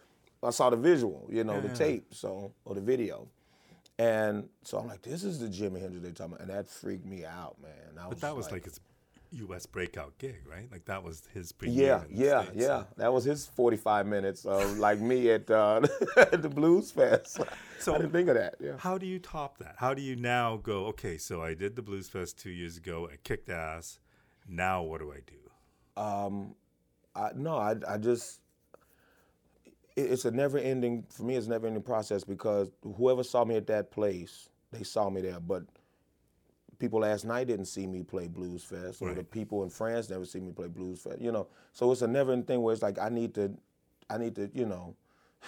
[0.43, 3.27] I saw the visual, you know, the tape, so or the video,
[3.99, 7.05] and so I'm like, "This is the Jimi Hendrix they talking about," and that freaked
[7.05, 7.73] me out, man.
[8.01, 8.79] I but that was like his
[9.33, 9.67] U.S.
[9.67, 10.71] breakout gig, right?
[10.71, 12.07] Like that was his premiere.
[12.09, 12.57] yeah, yeah, States.
[12.63, 12.85] yeah.
[12.97, 15.83] That was his 45 minutes of like me at, uh,
[16.17, 17.39] at the Blues Fest.
[17.79, 18.55] So- I didn't think of that.
[18.59, 18.79] Yeah.
[18.79, 19.75] How do you top that?
[19.77, 20.87] How do you now go?
[20.87, 23.07] Okay, so I did the Blues Fest two years ago.
[23.13, 23.99] I kicked ass.
[24.49, 26.01] Now what do I do?
[26.01, 26.55] Um,
[27.15, 28.41] I, no, I, I just,
[29.97, 33.45] it, it's a never ending, for me, it's a never ending process because whoever saw
[33.45, 35.41] me at that place, they saw me there.
[35.41, 35.65] But
[36.79, 40.25] people last night didn't see me play Blues Fest, or the people in France never
[40.25, 41.49] see me play Blues Fest, you know.
[41.73, 43.53] So it's a never ending thing where it's like, I need to,
[44.09, 44.95] I need to, you know,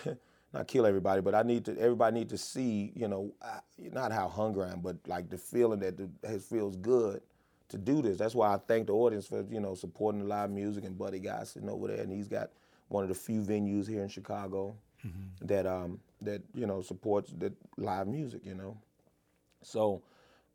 [0.52, 4.10] not kill everybody, but I need to, everybody need to see, you know, I, not
[4.12, 7.22] how hungry I am, but like the feeling that the, it feels good
[7.70, 8.18] to do this.
[8.18, 11.18] That's why I thank the audience for you know supporting the live music and Buddy
[11.18, 12.50] Guy sitting over there, and he's got
[12.88, 14.76] one of the few venues here in Chicago
[15.42, 18.42] that um that you know supports the live music.
[18.44, 18.76] You know,
[19.62, 20.02] so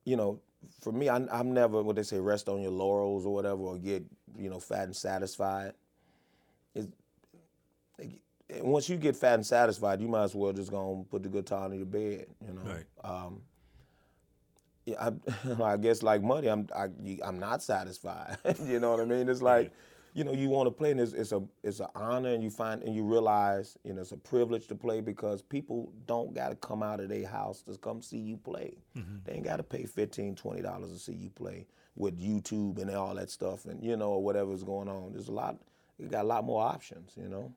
[0.03, 0.39] you know
[0.82, 3.78] for me, I, I'm never what they say rest on your laurels or whatever, or
[3.78, 4.03] get
[4.38, 5.74] you know fat and satisfied.
[6.74, 6.88] It's,
[8.61, 11.30] once you get fat and satisfied, you might as well just go and put the
[11.30, 12.28] guitar on your bed.
[12.45, 12.61] You know.
[12.61, 12.86] Right.
[13.03, 13.41] Um,
[14.88, 15.11] I,
[15.63, 16.88] I guess like money, I'm I,
[17.23, 18.38] I'm not satisfied.
[18.65, 19.29] you know what I mean?
[19.29, 19.71] It's like,
[20.13, 22.49] you know, you want to play, and it's, it's a it's an honor, and you
[22.49, 26.49] find and you realize, you know, it's a privilege to play because people don't got
[26.49, 28.77] to come out of their house to come see you play.
[29.25, 31.65] They ain't got to pay 15 20 dollars to see you play
[31.95, 35.13] with YouTube and all that stuff, and you know, or whatever's going on.
[35.13, 35.57] There's a lot.
[35.97, 37.53] You got a lot more options, you know,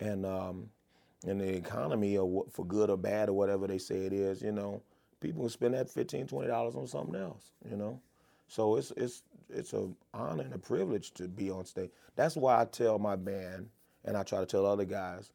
[0.00, 0.70] and um,
[1.26, 4.52] in the economy or for good or bad or whatever they say it is, you
[4.52, 4.82] know,
[5.20, 8.00] people can spend that 15 20 dollars on something else, you know.
[8.48, 11.90] So it's it's it's a honor and a privilege to be on stage.
[12.16, 13.68] That's why I tell my band
[14.04, 15.30] and I try to tell other guys,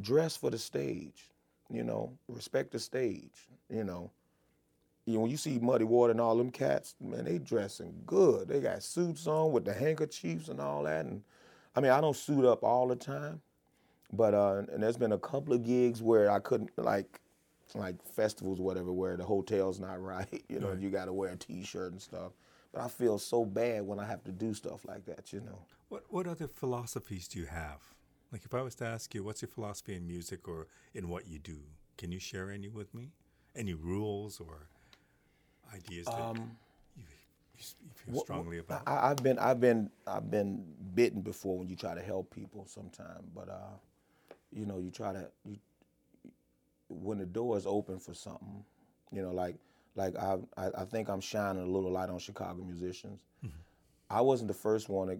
[0.00, 1.30] dress for the stage,
[1.70, 4.10] you know, respect the stage, you know.
[5.06, 8.48] You know, when you see Muddy Water and all them cats, man, they dressing good.
[8.48, 11.06] They got suits on with the handkerchiefs and all that.
[11.06, 11.22] And
[11.76, 13.40] I mean, I don't suit up all the time,
[14.12, 17.20] but uh, and there's been a couple of gigs where I couldn't like,
[17.74, 20.42] like festivals, whatever, where the hotel's not right.
[20.48, 22.32] You know, you got to wear a T-shirt and stuff.
[22.72, 25.32] But I feel so bad when I have to do stuff like that.
[25.32, 25.58] You know.
[25.88, 27.80] What what other philosophies do you have?
[28.32, 31.26] Like if I was to ask you, what's your philosophy in music or in what
[31.28, 31.58] you do?
[31.96, 33.12] Can you share any with me?
[33.54, 34.68] Any rules or
[35.74, 36.42] ideas that you,
[36.96, 37.04] you,
[37.56, 38.82] you feel What- strongly about?
[38.86, 40.64] I, I've been I've been I've been
[40.94, 43.76] bitten before when you try to help people sometime, but uh,
[44.52, 45.56] you know you try to you
[46.88, 48.64] when the door is open for something,
[49.12, 49.56] you know like
[49.94, 53.20] like I I, think I'm shining a little light on Chicago musicians.
[54.08, 55.18] I wasn't the first one to,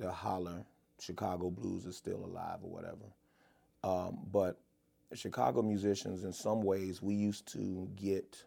[0.00, 0.64] to holler
[1.00, 3.06] Chicago blues is still alive or whatever,
[3.84, 4.58] um, but
[5.14, 8.44] Chicago musicians in some ways we used to get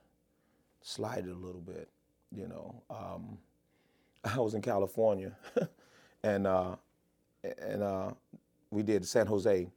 [0.82, 1.89] slighted a little bit,
[2.32, 2.82] you know.
[2.89, 3.38] Um,
[4.24, 5.32] I was in California,
[6.24, 6.76] and uh,
[7.43, 8.11] and uh,
[8.70, 9.67] we did San Jose,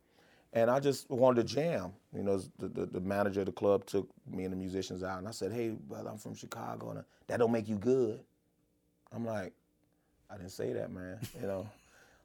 [0.52, 1.92] and I just wanted to jam.
[2.14, 5.18] You know, the, the, the manager of the club took me and the musicians out,
[5.18, 8.20] and I said, "Hey, brother, I'm from Chicago, and uh, that don't make you good."
[9.14, 9.52] I'm like,
[10.30, 11.18] I didn't say that, man.
[11.40, 11.68] You know,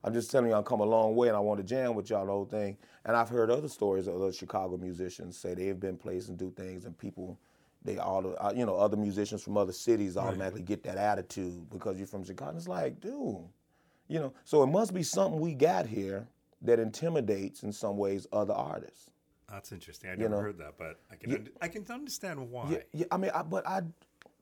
[0.04, 2.10] I'm just telling you, I come a long way, and I want to jam with
[2.10, 2.78] y'all the whole thing.
[3.06, 6.52] And I've heard other stories of other Chicago musicians say they've been places and do
[6.52, 7.38] things, and people,
[7.84, 11.98] they all, uh, you know, other musicians from other cities automatically get that attitude because
[11.98, 12.56] you're from Chicago.
[12.58, 13.38] It's like, dude,
[14.08, 14.34] you know.
[14.46, 16.28] So it must be something we got here
[16.62, 19.10] that intimidates in some ways other artists.
[19.52, 20.10] That's interesting.
[20.10, 20.42] I never know.
[20.42, 22.70] heard that, but I can und- I can understand why.
[22.70, 23.06] Yeah, yeah.
[23.12, 23.82] I mean, I, but I,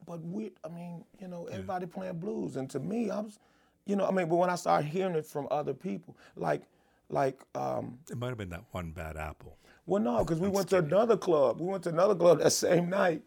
[0.07, 0.51] but we.
[0.63, 3.39] I mean, you know, everybody playing blues, and to me, I was,
[3.85, 6.63] you know, I mean, but when I started hearing it from other people, like,
[7.09, 9.57] like, um, It might have been that one bad apple.
[9.85, 11.61] well, no, because we went to another club.
[11.61, 13.21] We went to another club that same night,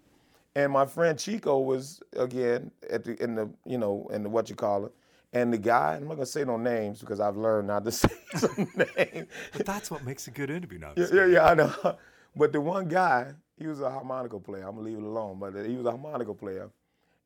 [0.57, 4.51] and my friend Chico was again at the in the you know in the what
[4.51, 4.93] you call it,
[5.33, 5.97] and the guy.
[5.97, 9.29] I'm not gonna say no names because I've learned not to say some names.
[9.53, 10.93] But that's what makes a good interview now.
[10.97, 11.97] Yeah, yeah, yeah, I know.
[12.37, 14.68] But the one guy, he was a harmonica player.
[14.68, 15.39] I'm gonna leave it alone.
[15.41, 16.70] But he was a harmonica player,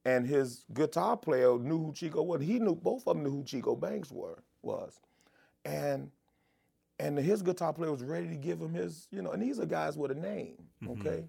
[0.07, 2.41] and his guitar player knew who Chico was.
[2.41, 5.01] He knew both of them knew who Chico Banks were was,
[5.67, 6.11] and
[6.99, 9.33] and his guitar player was ready to give him his, you know.
[9.33, 11.01] And these are guys with a name, mm-hmm.
[11.01, 11.25] okay.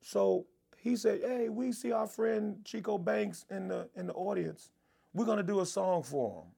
[0.00, 0.46] So
[0.76, 4.70] he said, "Hey, we see our friend Chico Banks in the in the audience.
[5.14, 6.50] We're gonna do a song for him."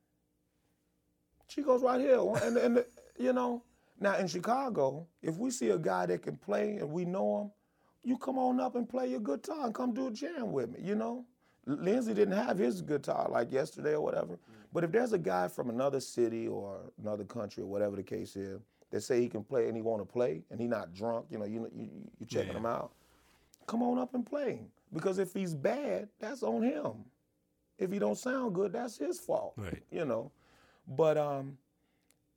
[1.49, 2.85] She goes right here, and, and
[3.19, 3.63] you know.
[4.03, 7.51] Now in Chicago, if we see a guy that can play and we know him,
[8.03, 10.79] you come on up and play your guitar and come do a jam with me.
[10.83, 11.27] You know,
[11.67, 14.35] Lindsey didn't have his guitar like yesterday or whatever.
[14.35, 14.39] Mm.
[14.73, 18.37] But if there's a guy from another city or another country or whatever the case
[18.37, 21.27] is that say he can play and he want to play and he not drunk,
[21.29, 22.59] you know, you you you checking Yeah.
[22.59, 22.93] him out,
[23.67, 24.63] come on up and play.
[24.95, 27.05] Because if he's bad, that's on him.
[27.81, 29.55] If he don't sound good, that's his fault.
[29.57, 29.83] Right.
[29.91, 30.31] You know,
[30.87, 31.57] but um,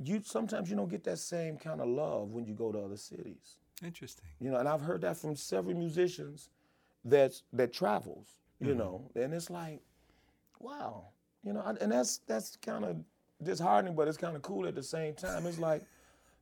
[0.03, 2.97] you sometimes you don't get that same kind of love when you go to other
[2.97, 3.57] cities.
[3.83, 4.25] Interesting.
[4.39, 6.49] You know, and I've heard that from several musicians
[7.05, 8.39] that that travels.
[8.59, 9.81] You know, and it's like,
[10.59, 11.07] wow,
[11.43, 12.95] you know, and that's that's kind of
[13.43, 15.45] disheartening, but it's kind of cool at the same time.
[15.45, 15.83] It's like,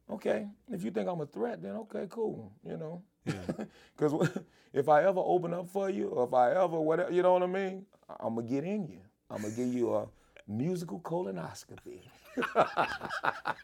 [0.07, 2.51] okay, if you think I'm a threat, then okay, cool.
[2.63, 4.29] You know, because
[4.73, 7.43] if I ever open up for you, or if I ever whatever, you know what
[7.43, 7.85] I mean,
[8.19, 8.99] I'm gonna get in you.
[9.29, 10.07] I'm gonna give you a
[10.47, 12.01] musical colonoscopy.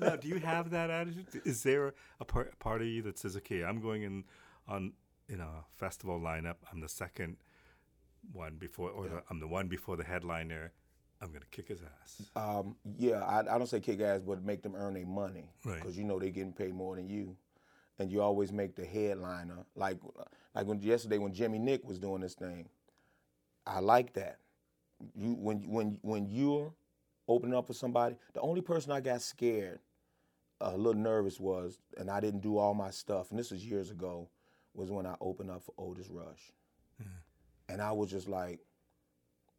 [0.00, 1.26] now, do you have that attitude?
[1.44, 4.24] Is there a part, part of you that says, "Okay, I'm going in
[4.68, 4.92] on
[5.28, 6.56] in a festival lineup.
[6.72, 7.36] I'm the second
[8.32, 10.72] one before, or the, I'm the one before the headliner.
[11.20, 14.62] I'm gonna kick his ass." Um, yeah, I, I don't say kick ass, but make
[14.62, 15.76] them earn their money Right.
[15.76, 17.36] because you know they're getting paid more than you,
[18.00, 19.66] and you always make the headliner.
[19.76, 19.98] Like,
[20.56, 22.68] like when yesterday when Jimmy Nick was doing this thing,
[23.66, 24.38] I like that.
[25.14, 26.72] You when when when you're
[27.28, 29.80] opening up for somebody, the only person I got scared,
[30.60, 33.90] a little nervous was, and I didn't do all my stuff, and this was years
[33.90, 34.28] ago,
[34.74, 36.52] was when I opened up for Otis Rush,
[37.68, 38.60] and I was just like.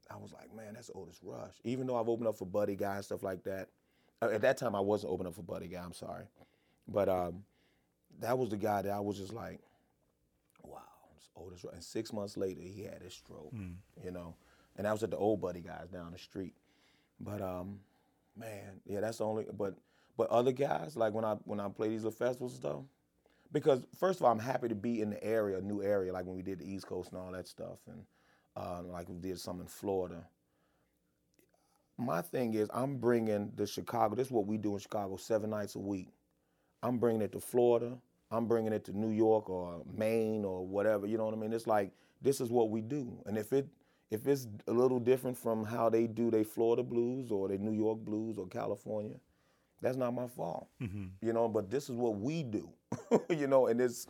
[0.10, 1.54] I was like, man, that's Otis Rush.
[1.64, 3.70] Even though I've opened up for Buddy Guy and stuff like that.
[4.22, 5.82] uh, At that time, I wasn't opening up for Buddy Guy.
[5.82, 6.26] I'm sorry,
[6.88, 7.44] but um,
[8.22, 9.60] that was the guy that I was just like,
[10.64, 10.82] wow,
[11.36, 11.66] Rush.
[11.74, 13.54] And six months later, he had his stroke.
[14.04, 14.36] You know,
[14.78, 16.54] and that was at the old Buddy Guys down the street.
[17.20, 17.80] But um,
[18.38, 19.46] man, yeah, that's the only.
[19.54, 19.76] But
[20.18, 22.82] but other guys, like when I when I play these little festivals and stuff,
[23.52, 26.26] because first of all, I'm happy to be in the area, a new area, like
[26.26, 28.04] when we did the East Coast and all that stuff, and
[28.56, 30.24] uh, like we did some in Florida.
[31.98, 34.16] My thing is, I'm bringing the Chicago.
[34.16, 36.10] This is what we do in Chicago, seven nights a week.
[36.82, 37.98] I'm bringing it to Florida.
[38.32, 41.06] I'm bringing it to New York or Maine or whatever.
[41.06, 41.54] You know what I mean?
[41.54, 43.68] It's like this is what we do, and if it
[44.10, 47.72] if it's a little different from how they do their Florida blues or their New
[47.72, 49.16] York blues or California,
[49.82, 50.68] that's not my fault.
[51.22, 52.70] You know, but this is what we do.
[53.30, 54.08] you know, and it's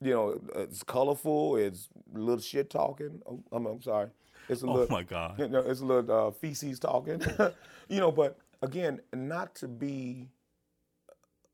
[0.00, 1.56] you know it's colorful.
[1.56, 3.22] It's a little shit talking.
[3.26, 4.08] Oh, I'm, I'm sorry.
[4.48, 4.82] It's a little.
[4.82, 5.38] Oh my God.
[5.38, 7.22] You know, it's a little uh, feces talking.
[7.88, 10.28] you know, but again, not to be.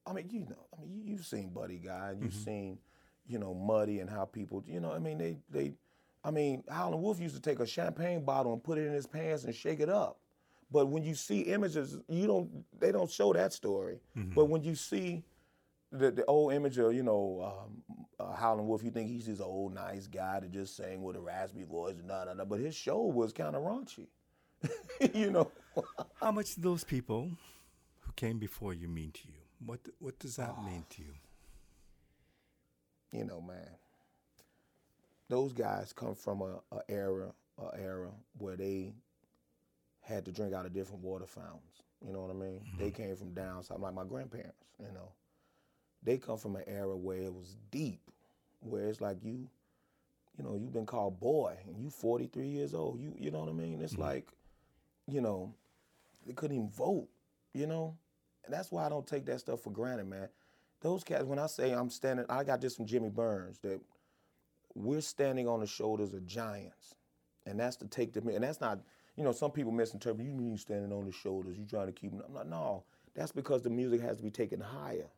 [0.09, 2.79] I mean, you know, I mean, you, you've seen Buddy Guy, and you've seen,
[3.27, 5.73] you know, Muddy and how people, you know, I mean, they, they,
[6.25, 9.07] I mean, Howlin' Wolf used to take a champagne bottle and put it in his
[9.07, 10.19] pants and shake it up.
[10.71, 13.99] But when you see images, you don't, they don't show that story.
[14.35, 15.23] But when you see
[15.91, 17.83] the, the old image of, you know, um,
[18.21, 21.21] uh, Howlin' Wolf, you think he's this old nice guy that just sang with a
[21.21, 22.45] raspy voice and da da da.
[22.45, 24.09] But his show was kind of raunchy,
[25.15, 25.51] you know.
[26.21, 27.31] How much do those people
[28.01, 29.38] who came before you mean to you?
[29.65, 30.63] What What does that Ah.
[30.63, 31.15] mean to you?
[33.13, 33.71] you know, man,
[35.29, 38.93] those guys come from a, a era, a era where they
[40.03, 41.83] had to drink out of different water fountains.
[42.07, 42.61] You know what I mean?
[42.79, 44.63] They came from down south, like my grandparents.
[44.79, 45.11] You know,
[46.03, 48.01] they come from an era where it was deep,
[48.61, 49.49] where it's like you,
[50.37, 53.01] you know, you've been called boy, and you 43 years old.
[53.01, 53.81] You, you know what I mean?
[53.81, 54.29] It's like,
[55.11, 55.53] you know,
[56.27, 57.09] they couldn't even vote.
[57.55, 57.97] You know,
[58.51, 60.29] that's why I don't take that stuff for granted, man
[60.81, 63.81] those cats, when I say I'm standing, I got this from Jimmy Burns that
[64.75, 66.95] we're standing on the shoulders of giants.
[67.47, 68.79] And that's to take the, and that's not,
[69.17, 72.13] you know, some people misinterpret, you mean standing on the shoulders, you trying to keep.
[72.13, 72.85] I'm like, no,
[73.15, 75.09] that's because the music has to be taken higher.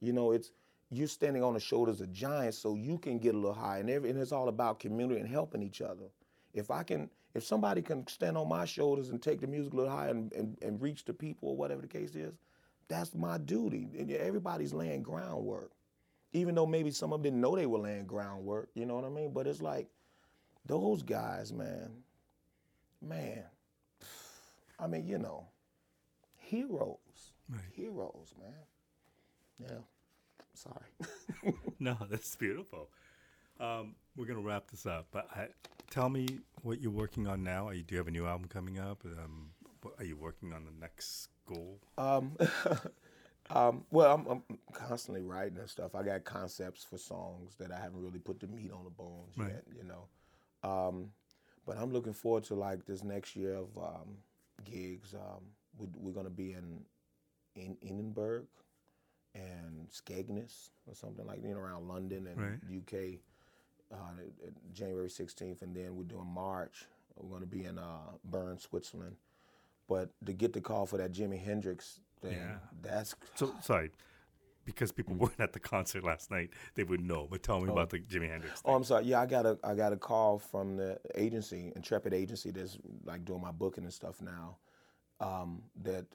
[0.00, 0.52] You know, it's,
[0.90, 3.80] you're standing on the shoulders of giants so you can get a little higher.
[3.80, 6.06] And, every, and it's all about community and helping each other.
[6.52, 9.76] If I can, if somebody can stand on my shoulders and take the music a
[9.76, 12.34] little higher and, and, and reach the people or whatever the case is,
[12.90, 13.88] that's my duty.
[13.96, 15.70] And everybody's laying groundwork.
[16.32, 19.04] Even though maybe some of them didn't know they were laying groundwork, you know what
[19.04, 19.32] I mean?
[19.32, 19.88] But it's like
[20.66, 21.90] those guys, man,
[23.00, 23.44] man,
[24.78, 25.46] I mean, you know,
[26.36, 26.98] heroes.
[27.48, 27.60] Right.
[27.72, 29.68] Heroes, man.
[29.70, 29.78] Yeah.
[30.54, 31.54] Sorry.
[31.80, 32.88] no, that's beautiful.
[33.58, 35.48] Um, we're gonna wrap this up, but I,
[35.90, 36.26] tell me
[36.62, 37.68] what you're working on now.
[37.68, 39.04] Are you, do you have a new album coming up?
[39.04, 39.50] Um,
[39.82, 41.78] what, are you working on the next goal?
[41.98, 42.36] Um,
[43.50, 45.94] um, well, I'm, I'm, constantly writing and stuff.
[45.94, 49.36] I got concepts for songs that I haven't really put the meat on the bones
[49.36, 49.48] Right.
[49.48, 50.08] yet, you know.
[50.68, 51.10] Um,
[51.66, 54.16] but I'm looking forward to like this next year of um,
[54.64, 55.14] gigs.
[55.14, 55.42] Um,
[55.78, 56.80] we, we're going to be in
[57.56, 58.44] in Edinburgh
[59.34, 62.58] and Skegness or something like that, you know around London and Right.
[62.78, 63.20] UK.
[63.92, 64.22] Uh,
[64.72, 66.84] January 16th, and then we're doing March.
[67.16, 69.16] We're going to be in uh, Bern, Switzerland.
[69.90, 72.58] But to get the call for that Jimi Hendrix thing, Yeah.
[72.80, 73.90] that's So sorry,
[74.64, 77.26] because people weren't at the concert last night, they would know.
[77.28, 78.62] But tell me about the Jimi Hendrix.
[78.64, 79.06] Oh, I'm sorry.
[79.06, 83.24] Yeah, I got a I got a call from the agency, Intrepid Agency, that's like
[83.24, 84.58] doing my booking and stuff now.
[85.18, 86.06] Um, that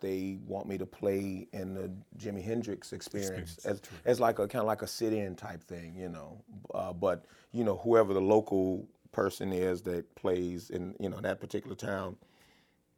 [0.00, 4.48] they want me to play in the Jimi Hendrix experience, Experience, as, as like a
[4.48, 6.42] kind of like a sit-in type thing, you know.
[6.74, 11.40] Uh, but you know, whoever the local person is that plays in you know that
[11.40, 12.16] particular town,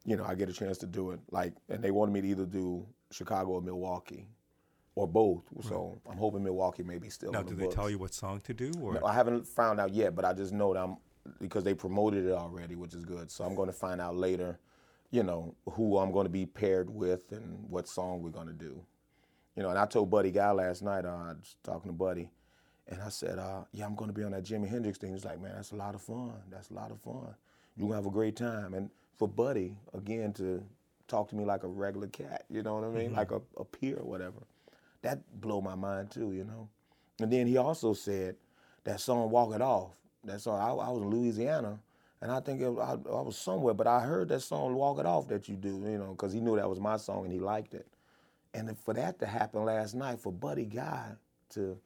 [0.05, 1.19] you know, I get a chance to do it.
[1.31, 4.27] Like, and they wanted me to either do Chicago or Milwaukee,
[4.95, 5.43] or both.
[5.61, 7.31] So I'm hoping Milwaukee may be still.
[7.31, 8.71] now, the do they tell you what song to do?
[8.81, 10.97] Or No, I haven't found out yet, but I just know that I'm
[11.39, 13.31] because they promoted it already, which is good.
[13.31, 14.59] So I'm going to find out later,
[15.11, 18.53] you know, who I'm going to be paired with and what song we're going to
[18.53, 18.79] do.
[19.55, 22.29] You know, and I told Buddy Guy last night, uh, I was talking to Buddy,
[22.87, 25.13] and I said, uh, yeah, I'm going to be on that Jimi Hendrix thing.
[25.13, 26.33] He's like, man, that's a lot of fun.
[26.51, 27.33] That's a lot of fun.
[27.75, 28.73] You're going to have a great time.
[28.73, 30.63] And for Buddy, again, to
[31.07, 33.07] talk to me like a regular cat, you know what I mean?
[33.07, 33.15] Mm-hmm.
[33.15, 34.39] Like a, a peer or whatever.
[35.01, 36.67] That blew my mind too, you know.
[37.21, 38.35] And then he also said
[38.83, 39.91] that song "Walk It Off."
[40.23, 41.79] That song I, I was in Louisiana,
[42.21, 45.05] and I think it, I, I was somewhere, but I heard that song "Walk It
[45.05, 47.39] Off" that you do, you know, because he knew that was my song and he
[47.39, 47.87] liked it.
[48.53, 51.11] And for that to happen last night, for Buddy Guy
[51.51, 51.77] to,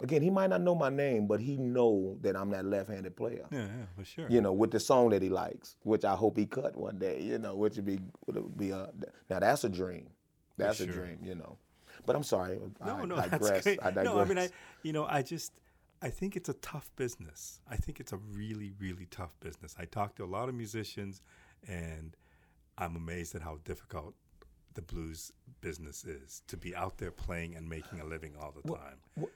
[0.00, 3.46] again, he might not know my name, but he know that I'm that left-handed player.
[3.50, 4.26] yeah, yeah, for sure.
[4.28, 7.20] You know, with the song that he likes, which I hope he cut one day.
[7.22, 8.90] You know, which would be would be uh, a
[9.30, 10.08] now that's a dream.
[10.56, 10.94] That's a sure.
[10.94, 11.18] dream.
[11.22, 11.58] You know.
[12.06, 12.58] But I'm sorry.
[12.84, 13.40] No, I no, digress.
[13.40, 13.78] that's great.
[13.82, 14.04] I digress.
[14.06, 14.48] No, I mean, I,
[14.82, 15.52] you know, I just,
[16.00, 17.60] I think it's a tough business.
[17.68, 19.74] I think it's a really, really tough business.
[19.78, 21.20] I talk to a lot of musicians,
[21.66, 22.16] and
[22.78, 24.14] I'm amazed at how difficult
[24.74, 28.62] the blues business is to be out there playing and making a living all the
[28.62, 28.98] time.
[29.16, 29.30] Well, well,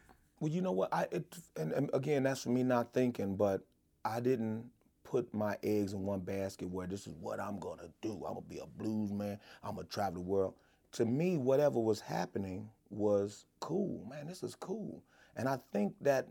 [0.51, 0.93] you know what?
[0.93, 1.25] I it,
[1.57, 3.63] and, and again, that's for me not thinking, but
[4.05, 4.65] I didn't
[5.05, 8.13] put my eggs in one basket where this is what I'm gonna do.
[8.27, 9.39] I'm gonna be a blues man.
[9.63, 10.55] I'm gonna travel the world.
[10.93, 14.27] To me, whatever was happening was cool, man.
[14.27, 15.03] This is cool,
[15.37, 16.29] and I think that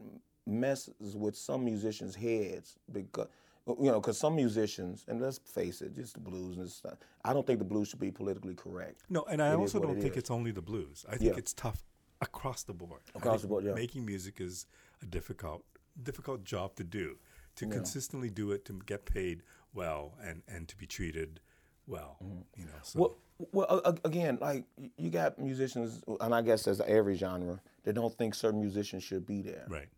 [0.47, 3.28] messes with some musicians' heads because.
[3.68, 6.95] You know, because some musicians, and let's face it, just the blues and stuff.
[7.24, 9.03] I don't think the blues should be politically correct.
[9.07, 10.18] No, and I It also don't it think is.
[10.18, 11.05] it's only the blues.
[11.07, 11.38] I think Yeah.
[11.38, 11.84] it's tough
[12.22, 13.01] across the board.
[13.15, 13.74] Across the board, yeah.
[13.74, 14.65] Making music is
[15.01, 15.63] a difficult,
[16.01, 17.17] difficult job to do.
[17.57, 19.43] To consistently do it, to get paid
[19.74, 21.41] well, and and to be treated
[21.86, 22.17] well.
[22.24, 22.61] Mm-hmm.
[22.61, 23.17] You know, so Well,
[23.51, 24.63] well, again, like
[24.97, 29.26] you got musicians, and I guess as every genre, that don't think certain musicians should
[29.26, 29.65] be there.
[29.67, 29.89] right.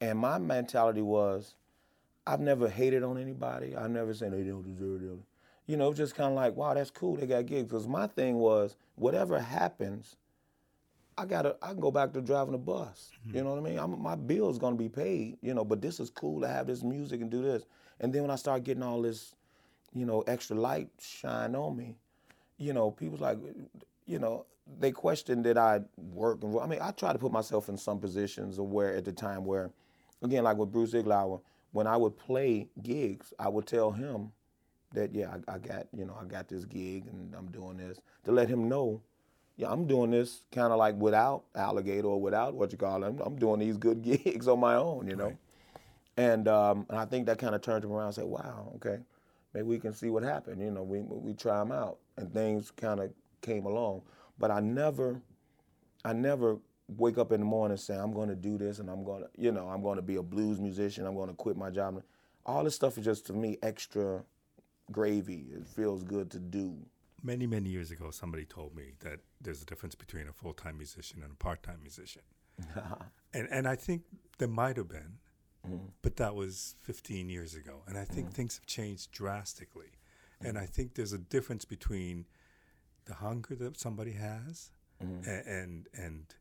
[0.00, 1.54] And my mentality was,
[2.26, 3.74] I've never hated on anybody.
[3.76, 5.18] I never said they don't deserve it.
[5.66, 7.16] You know, just kind of like, wow, that's cool.
[7.16, 7.70] They got gigs.
[7.70, 10.16] Because my thing was, whatever happens,
[11.16, 13.10] I gotta, I can go back to driving a bus.
[13.24, 13.44] You mm-hmm.
[13.44, 13.78] know what I mean?
[13.78, 15.38] I'm, my bill's gonna be paid.
[15.42, 17.64] You know, but this is cool to have this music and do this.
[18.00, 19.34] And then when I start getting all this,
[19.92, 21.96] you know, extra light shine on me,
[22.58, 23.38] you know, people's like,
[24.06, 24.46] you know,
[24.80, 27.98] they question did I work and I mean, I try to put myself in some
[28.00, 29.70] positions of where at the time where,
[30.22, 31.40] again, like with Bruce Iglauer,
[31.72, 34.32] when I would play gigs, I would tell him
[34.94, 38.00] that yeah, I, I got you know I got this gig and I'm doing this
[38.24, 39.02] to let him know,
[39.56, 43.06] yeah, I'm doing this kind of like without alligator or without what you call it.
[43.06, 45.36] I'm, I'm doing these good gigs on my own, you know.
[46.16, 48.98] And um, and I think that kind of turned him around and said, wow, okay,
[49.52, 50.60] maybe we can see what happened.
[50.60, 53.10] You know, we we try them out, and things kind of
[53.42, 54.02] came along.
[54.38, 55.20] But I never,
[56.04, 59.04] I never wake up in the morning saying I'm going to do this and I'm
[59.04, 61.06] going to, you know, I'm going to be a blues musician.
[61.06, 62.02] I'm going to quit my job.
[62.44, 64.22] All this stuff is just to me extra
[64.92, 65.46] gravy.
[65.54, 66.76] It feels good to do.
[67.24, 70.76] Many, many years ago, somebody told me that there's a difference between a full time
[70.76, 72.22] musician and a part time musician.
[73.34, 74.02] and, and I think
[74.38, 75.18] there might have been,
[75.66, 75.86] mm-hmm.
[76.02, 77.82] but that was 15 years ago.
[77.88, 78.34] And I think mm-hmm.
[78.34, 79.98] things have changed drastically.
[80.40, 80.72] And I mm-hmm.
[80.72, 82.26] think there's a difference between
[83.06, 84.70] the hunger that somebody has
[85.00, 86.34] a- and and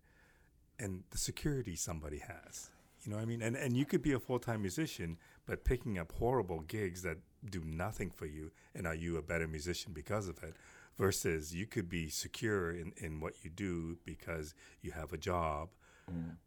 [0.79, 2.69] and the security somebody has.
[3.03, 3.41] You know what I mean?
[3.41, 7.17] And and you could be a full time musician, but picking up horrible gigs that
[7.49, 10.55] do nothing for you, and are you a better musician because of it?
[10.97, 15.69] Versus you could be secure in, in what you do because you have a job,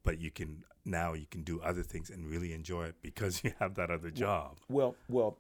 [0.05, 3.53] but you can now you can do other things and really enjoy it because you
[3.59, 4.59] have that other job.
[4.69, 5.37] Well, well,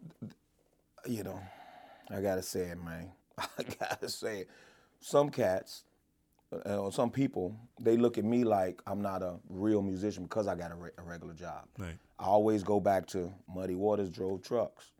[1.07, 1.41] you know,
[2.11, 3.13] I gotta say it, man.
[3.39, 4.49] I gotta say it.
[5.01, 5.85] Some cats,
[6.53, 10.49] uh, or some people, they look at me like I'm not a real musician because
[10.49, 11.67] I got a, re- a regular job.
[11.79, 11.99] Right.
[12.19, 14.91] I always go back to Muddy Waters drove trucks.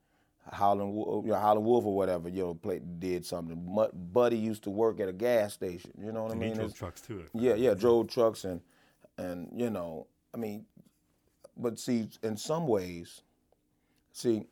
[0.53, 0.95] Howlin',
[1.25, 3.61] you know, Howlin' Wolf or whatever, you know, play, did something.
[3.75, 5.91] Mud, Buddy used to work at a gas station.
[6.01, 6.57] You know what And I he mean?
[6.59, 7.25] drove It's- trucks too.
[7.35, 8.61] yeah, yeah, drove trucks and
[9.19, 10.67] and you know, I mean,
[11.57, 13.23] but see, in some ways,
[14.13, 14.47] see,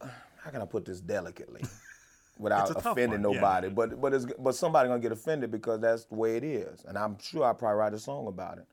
[0.00, 1.62] how can I put this delicately
[2.38, 3.40] without It's a tough offending one, yeah.
[3.40, 3.68] nobody?
[3.68, 6.98] But but it's but somebody gonna get offended because that's the way it is, and
[6.98, 8.66] I'm sure I probably write a song about it.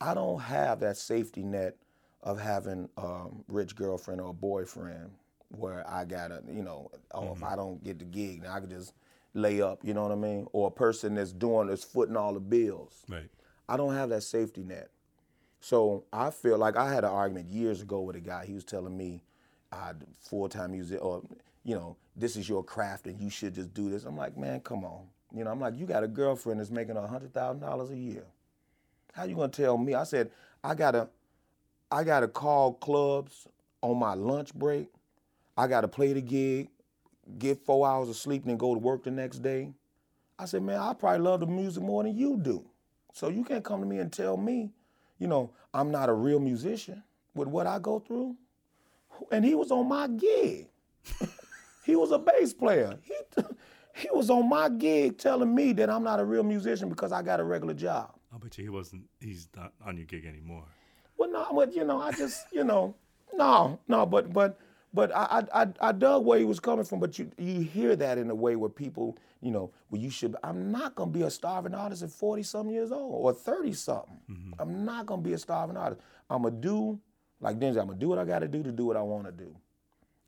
[0.00, 1.76] I don't have that safety net
[2.22, 5.10] of having a rich girlfriend or a boyfriend
[5.50, 8.70] where I gotta, you know, oh, if I don't get the gig, then I can
[8.70, 8.92] just
[9.34, 10.46] lay up, you know what I mean?
[10.52, 13.02] Or a person that's doing, that's footing all the bills.
[13.08, 13.28] Right.
[13.68, 14.90] I don't have that safety net.
[15.60, 18.46] So I feel like I had an argument years ago with a guy.
[18.46, 19.22] He was telling me,
[19.72, 21.22] uh, full time music, or
[21.64, 24.04] you know, this is your craft and you should just do this.
[24.04, 25.06] I'm like, man, come on.
[25.34, 28.24] You know, I'm like, you got a girlfriend that's making hundred thousand dollars a year.
[29.12, 29.94] How you gonna tell me?
[29.94, 30.30] I said,
[30.64, 31.08] I gotta,
[31.90, 33.46] I gotta call clubs
[33.82, 34.88] on my lunch break.
[35.58, 36.68] I gotta play the gig,
[37.36, 39.72] get four hours of sleep, and then go to work the next day.
[40.38, 42.64] I said, man, I probably love the music more than you do.
[43.12, 44.70] So you can't come to me and tell me,
[45.18, 47.02] you know, I'm not a real musician
[47.34, 48.36] with what I go through.
[49.32, 50.68] And he was on my gig.
[51.84, 52.96] he was a bass player.
[53.02, 53.14] He,
[53.94, 57.22] he was on my gig telling me that I'm not a real musician because I
[57.22, 58.14] got a regular job.
[58.32, 59.02] I'll bet you he wasn't.
[59.18, 60.66] He's not on your gig anymore.
[61.16, 62.94] Well, no, but you know, I just, you know,
[63.34, 64.60] no, no, but but
[64.92, 67.00] but I I I, I dug where he was coming from.
[67.00, 70.36] But you you hear that in a way where people, you know, well, you should.
[70.42, 74.20] I'm not gonna be a starving artist at 40 something years old or 30 something.
[74.58, 76.00] I'm not gonna be a starving artist.
[76.30, 76.98] I'm gonna do
[77.40, 77.80] like Denzel.
[77.80, 79.54] I'm gonna do what I got to do to do what I want to do.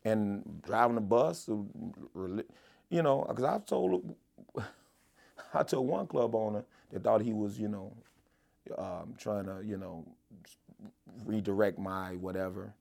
[0.05, 4.15] And driving the bus, you know, because I've told
[5.55, 7.93] I told one club owner that thought he was, you know,
[8.79, 10.05] um, trying to, you know,
[11.25, 12.73] redirect my whatever,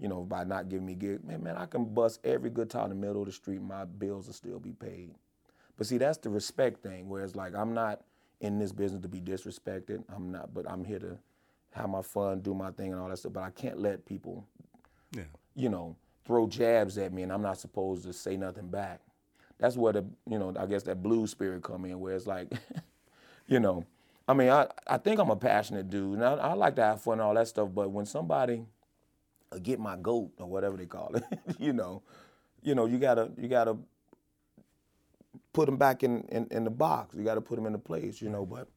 [0.00, 1.22] you know, by not giving me gig.
[1.24, 4.26] Man, man, I can bust every guitar in the middle of the street, my bills
[4.26, 5.14] will still be paid.
[5.76, 7.08] But see, that's the respect thing.
[7.08, 8.00] Whereas, like, I'm not
[8.40, 10.02] in this business to be disrespected.
[10.14, 11.18] I'm not, but I'm here to
[11.72, 13.34] have my fun, do my thing, and all that stuff.
[13.34, 14.46] But I can't let people,
[15.14, 15.24] Yeah.
[15.54, 19.00] you know, throw jabs at me, and I'm not supposed to say nothing back.
[19.58, 22.50] That's where the, you know, I guess that blue spirit come in, where it's like,
[23.46, 23.84] you know,
[24.26, 27.02] I mean, I, I think I'm a passionate dude, and I, I like to have
[27.02, 27.68] fun and all that stuff.
[27.74, 28.64] But when somebody
[29.58, 31.24] get my goat or whatever they call it,
[31.58, 32.02] you know,
[32.62, 33.76] you know, you gotta you gotta
[35.52, 37.14] put them back in, in, in the box.
[37.16, 38.44] You gotta put them in the place, you know.
[38.46, 38.68] But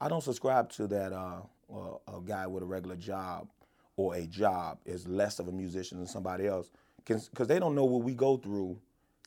[0.00, 1.12] I don't subscribe to that.
[1.12, 1.40] Uh,
[1.72, 3.48] uh, a guy with a regular job
[3.96, 6.70] or a job is less of a musician than somebody else,
[7.06, 8.78] because they don't know what we go through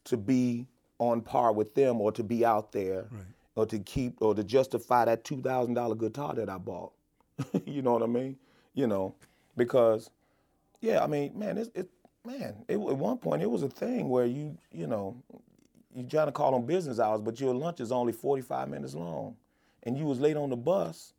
[0.03, 0.67] to be
[0.99, 3.23] on par with them or to be out there Right.
[3.55, 6.91] or to keep or to justify that two thousand dollar guitar that I bought.
[7.65, 8.37] you know what I mean?
[8.75, 9.15] You know,
[9.57, 10.11] because
[10.82, 11.89] yeah, I mean, man, it's it
[12.26, 12.55] man.
[12.67, 15.23] It, at one point, it was a thing where you you know
[15.95, 18.95] you trying to call on business hours, but your lunch is only forty five minutes
[18.95, 19.36] long,
[19.84, 21.13] and you was late on the bus.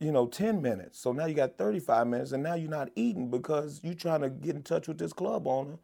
[0.00, 1.00] You know, 10 minutes.
[1.00, 4.30] So now you got 35 minutes, and now you're not eating because you're trying to
[4.30, 5.78] get in touch with this club owner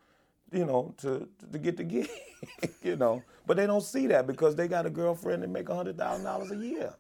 [0.53, 2.11] you know, to to get the gig,
[2.83, 3.23] you know.
[3.47, 6.53] But they don't see that because they got a girlfriend that make hundred thousand dollars
[6.53, 6.95] a year.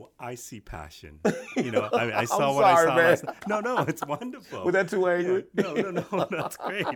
[0.00, 1.20] Well, I see passion.
[1.56, 2.94] You know, I, mean, I saw what I saw.
[2.94, 2.96] man.
[2.96, 4.64] Last, no, no, it's wonderful.
[4.64, 5.44] Was that too angry?
[5.52, 6.86] No, no, no, that's great.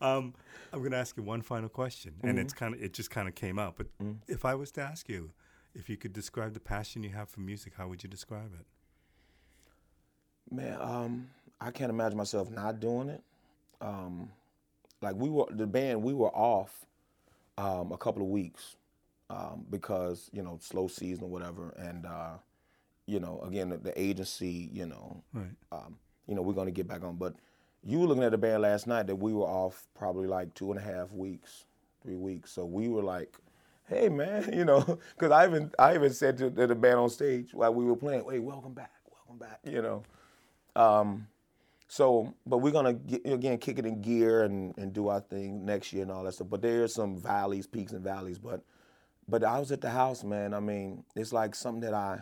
[0.00, 0.34] Um,
[0.72, 2.38] I'm going to ask you one final question, and Mm-hmm.
[2.40, 3.76] it's kind of it just kind of came out.
[3.76, 3.86] But
[4.26, 5.30] if I was to ask you,
[5.74, 8.66] if you could describe the passion you have for music, how would you describe it?
[10.50, 11.28] Man, um,
[11.60, 13.22] I can't imagine myself not doing it.
[13.80, 14.30] Um,
[15.00, 16.86] like we were the band, we were off
[17.56, 18.74] um, a couple of weeks
[19.32, 22.34] um, because you know slow season or whatever, and uh,
[23.06, 25.50] you know again the, the agency, you know, Right.
[25.72, 27.16] um, you know we're gonna get back on.
[27.16, 27.34] But
[27.82, 30.70] you were looking at the band last night that we were off probably like two
[30.70, 31.64] and a half weeks,
[32.02, 32.52] three weeks.
[32.52, 33.36] So we were like,
[33.88, 37.08] hey man, you know, because I even I even said to, to the band on
[37.10, 40.02] stage while we were playing, hey, welcome back, welcome back, you know.
[40.76, 41.26] Um,
[41.88, 45.64] So, but we're gonna get, again kick it in gear and, and do our thing
[45.66, 46.48] next year and all that stuff.
[46.50, 48.38] But there's some valleys, peaks and valleys.
[48.38, 48.62] But
[49.32, 50.52] but I was at the house, man.
[50.52, 52.20] I mean, it's like something that I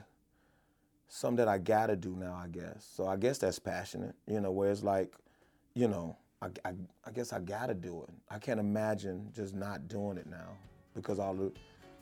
[1.08, 2.88] something that I gotta do now, I guess.
[2.94, 5.12] So I guess that's passionate, you know, where it's like,
[5.74, 6.70] you know, I, I,
[7.04, 8.14] I guess I gotta do it.
[8.30, 10.56] I can't imagine just not doing it now
[10.94, 11.50] because all the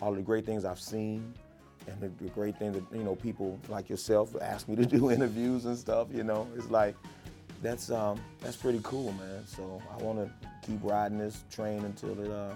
[0.03, 1.33] all the great things I've seen
[1.87, 5.11] and the, the great thing that you know people like yourself ask me to do
[5.17, 6.09] interviews and stuff.
[6.13, 6.95] You know, it's like
[7.63, 9.47] that's um, that's pretty cool, man.
[9.47, 10.31] So I want to
[10.67, 12.53] keep riding this train until it uh,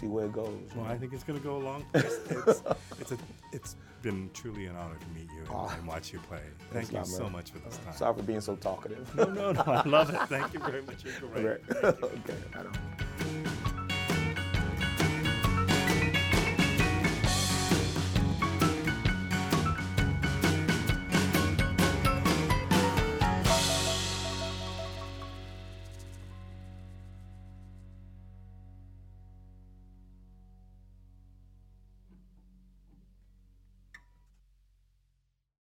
[0.00, 0.48] see where it goes.
[0.74, 2.18] Well, I think it's going to go a long place.
[2.30, 2.62] It's,
[3.00, 3.18] it's, a,
[3.52, 6.40] it's been truly an honor to meet you and, Oh, and watch you play.
[6.72, 7.94] Thank you so much for this time.
[7.94, 9.14] Sorry for being so talkative.
[9.14, 9.62] No, no, no.
[9.66, 10.20] I love it.
[10.28, 11.04] Thank you very much.
[11.04, 11.60] You're great.
[11.84, 13.59] okay, okay, I don't.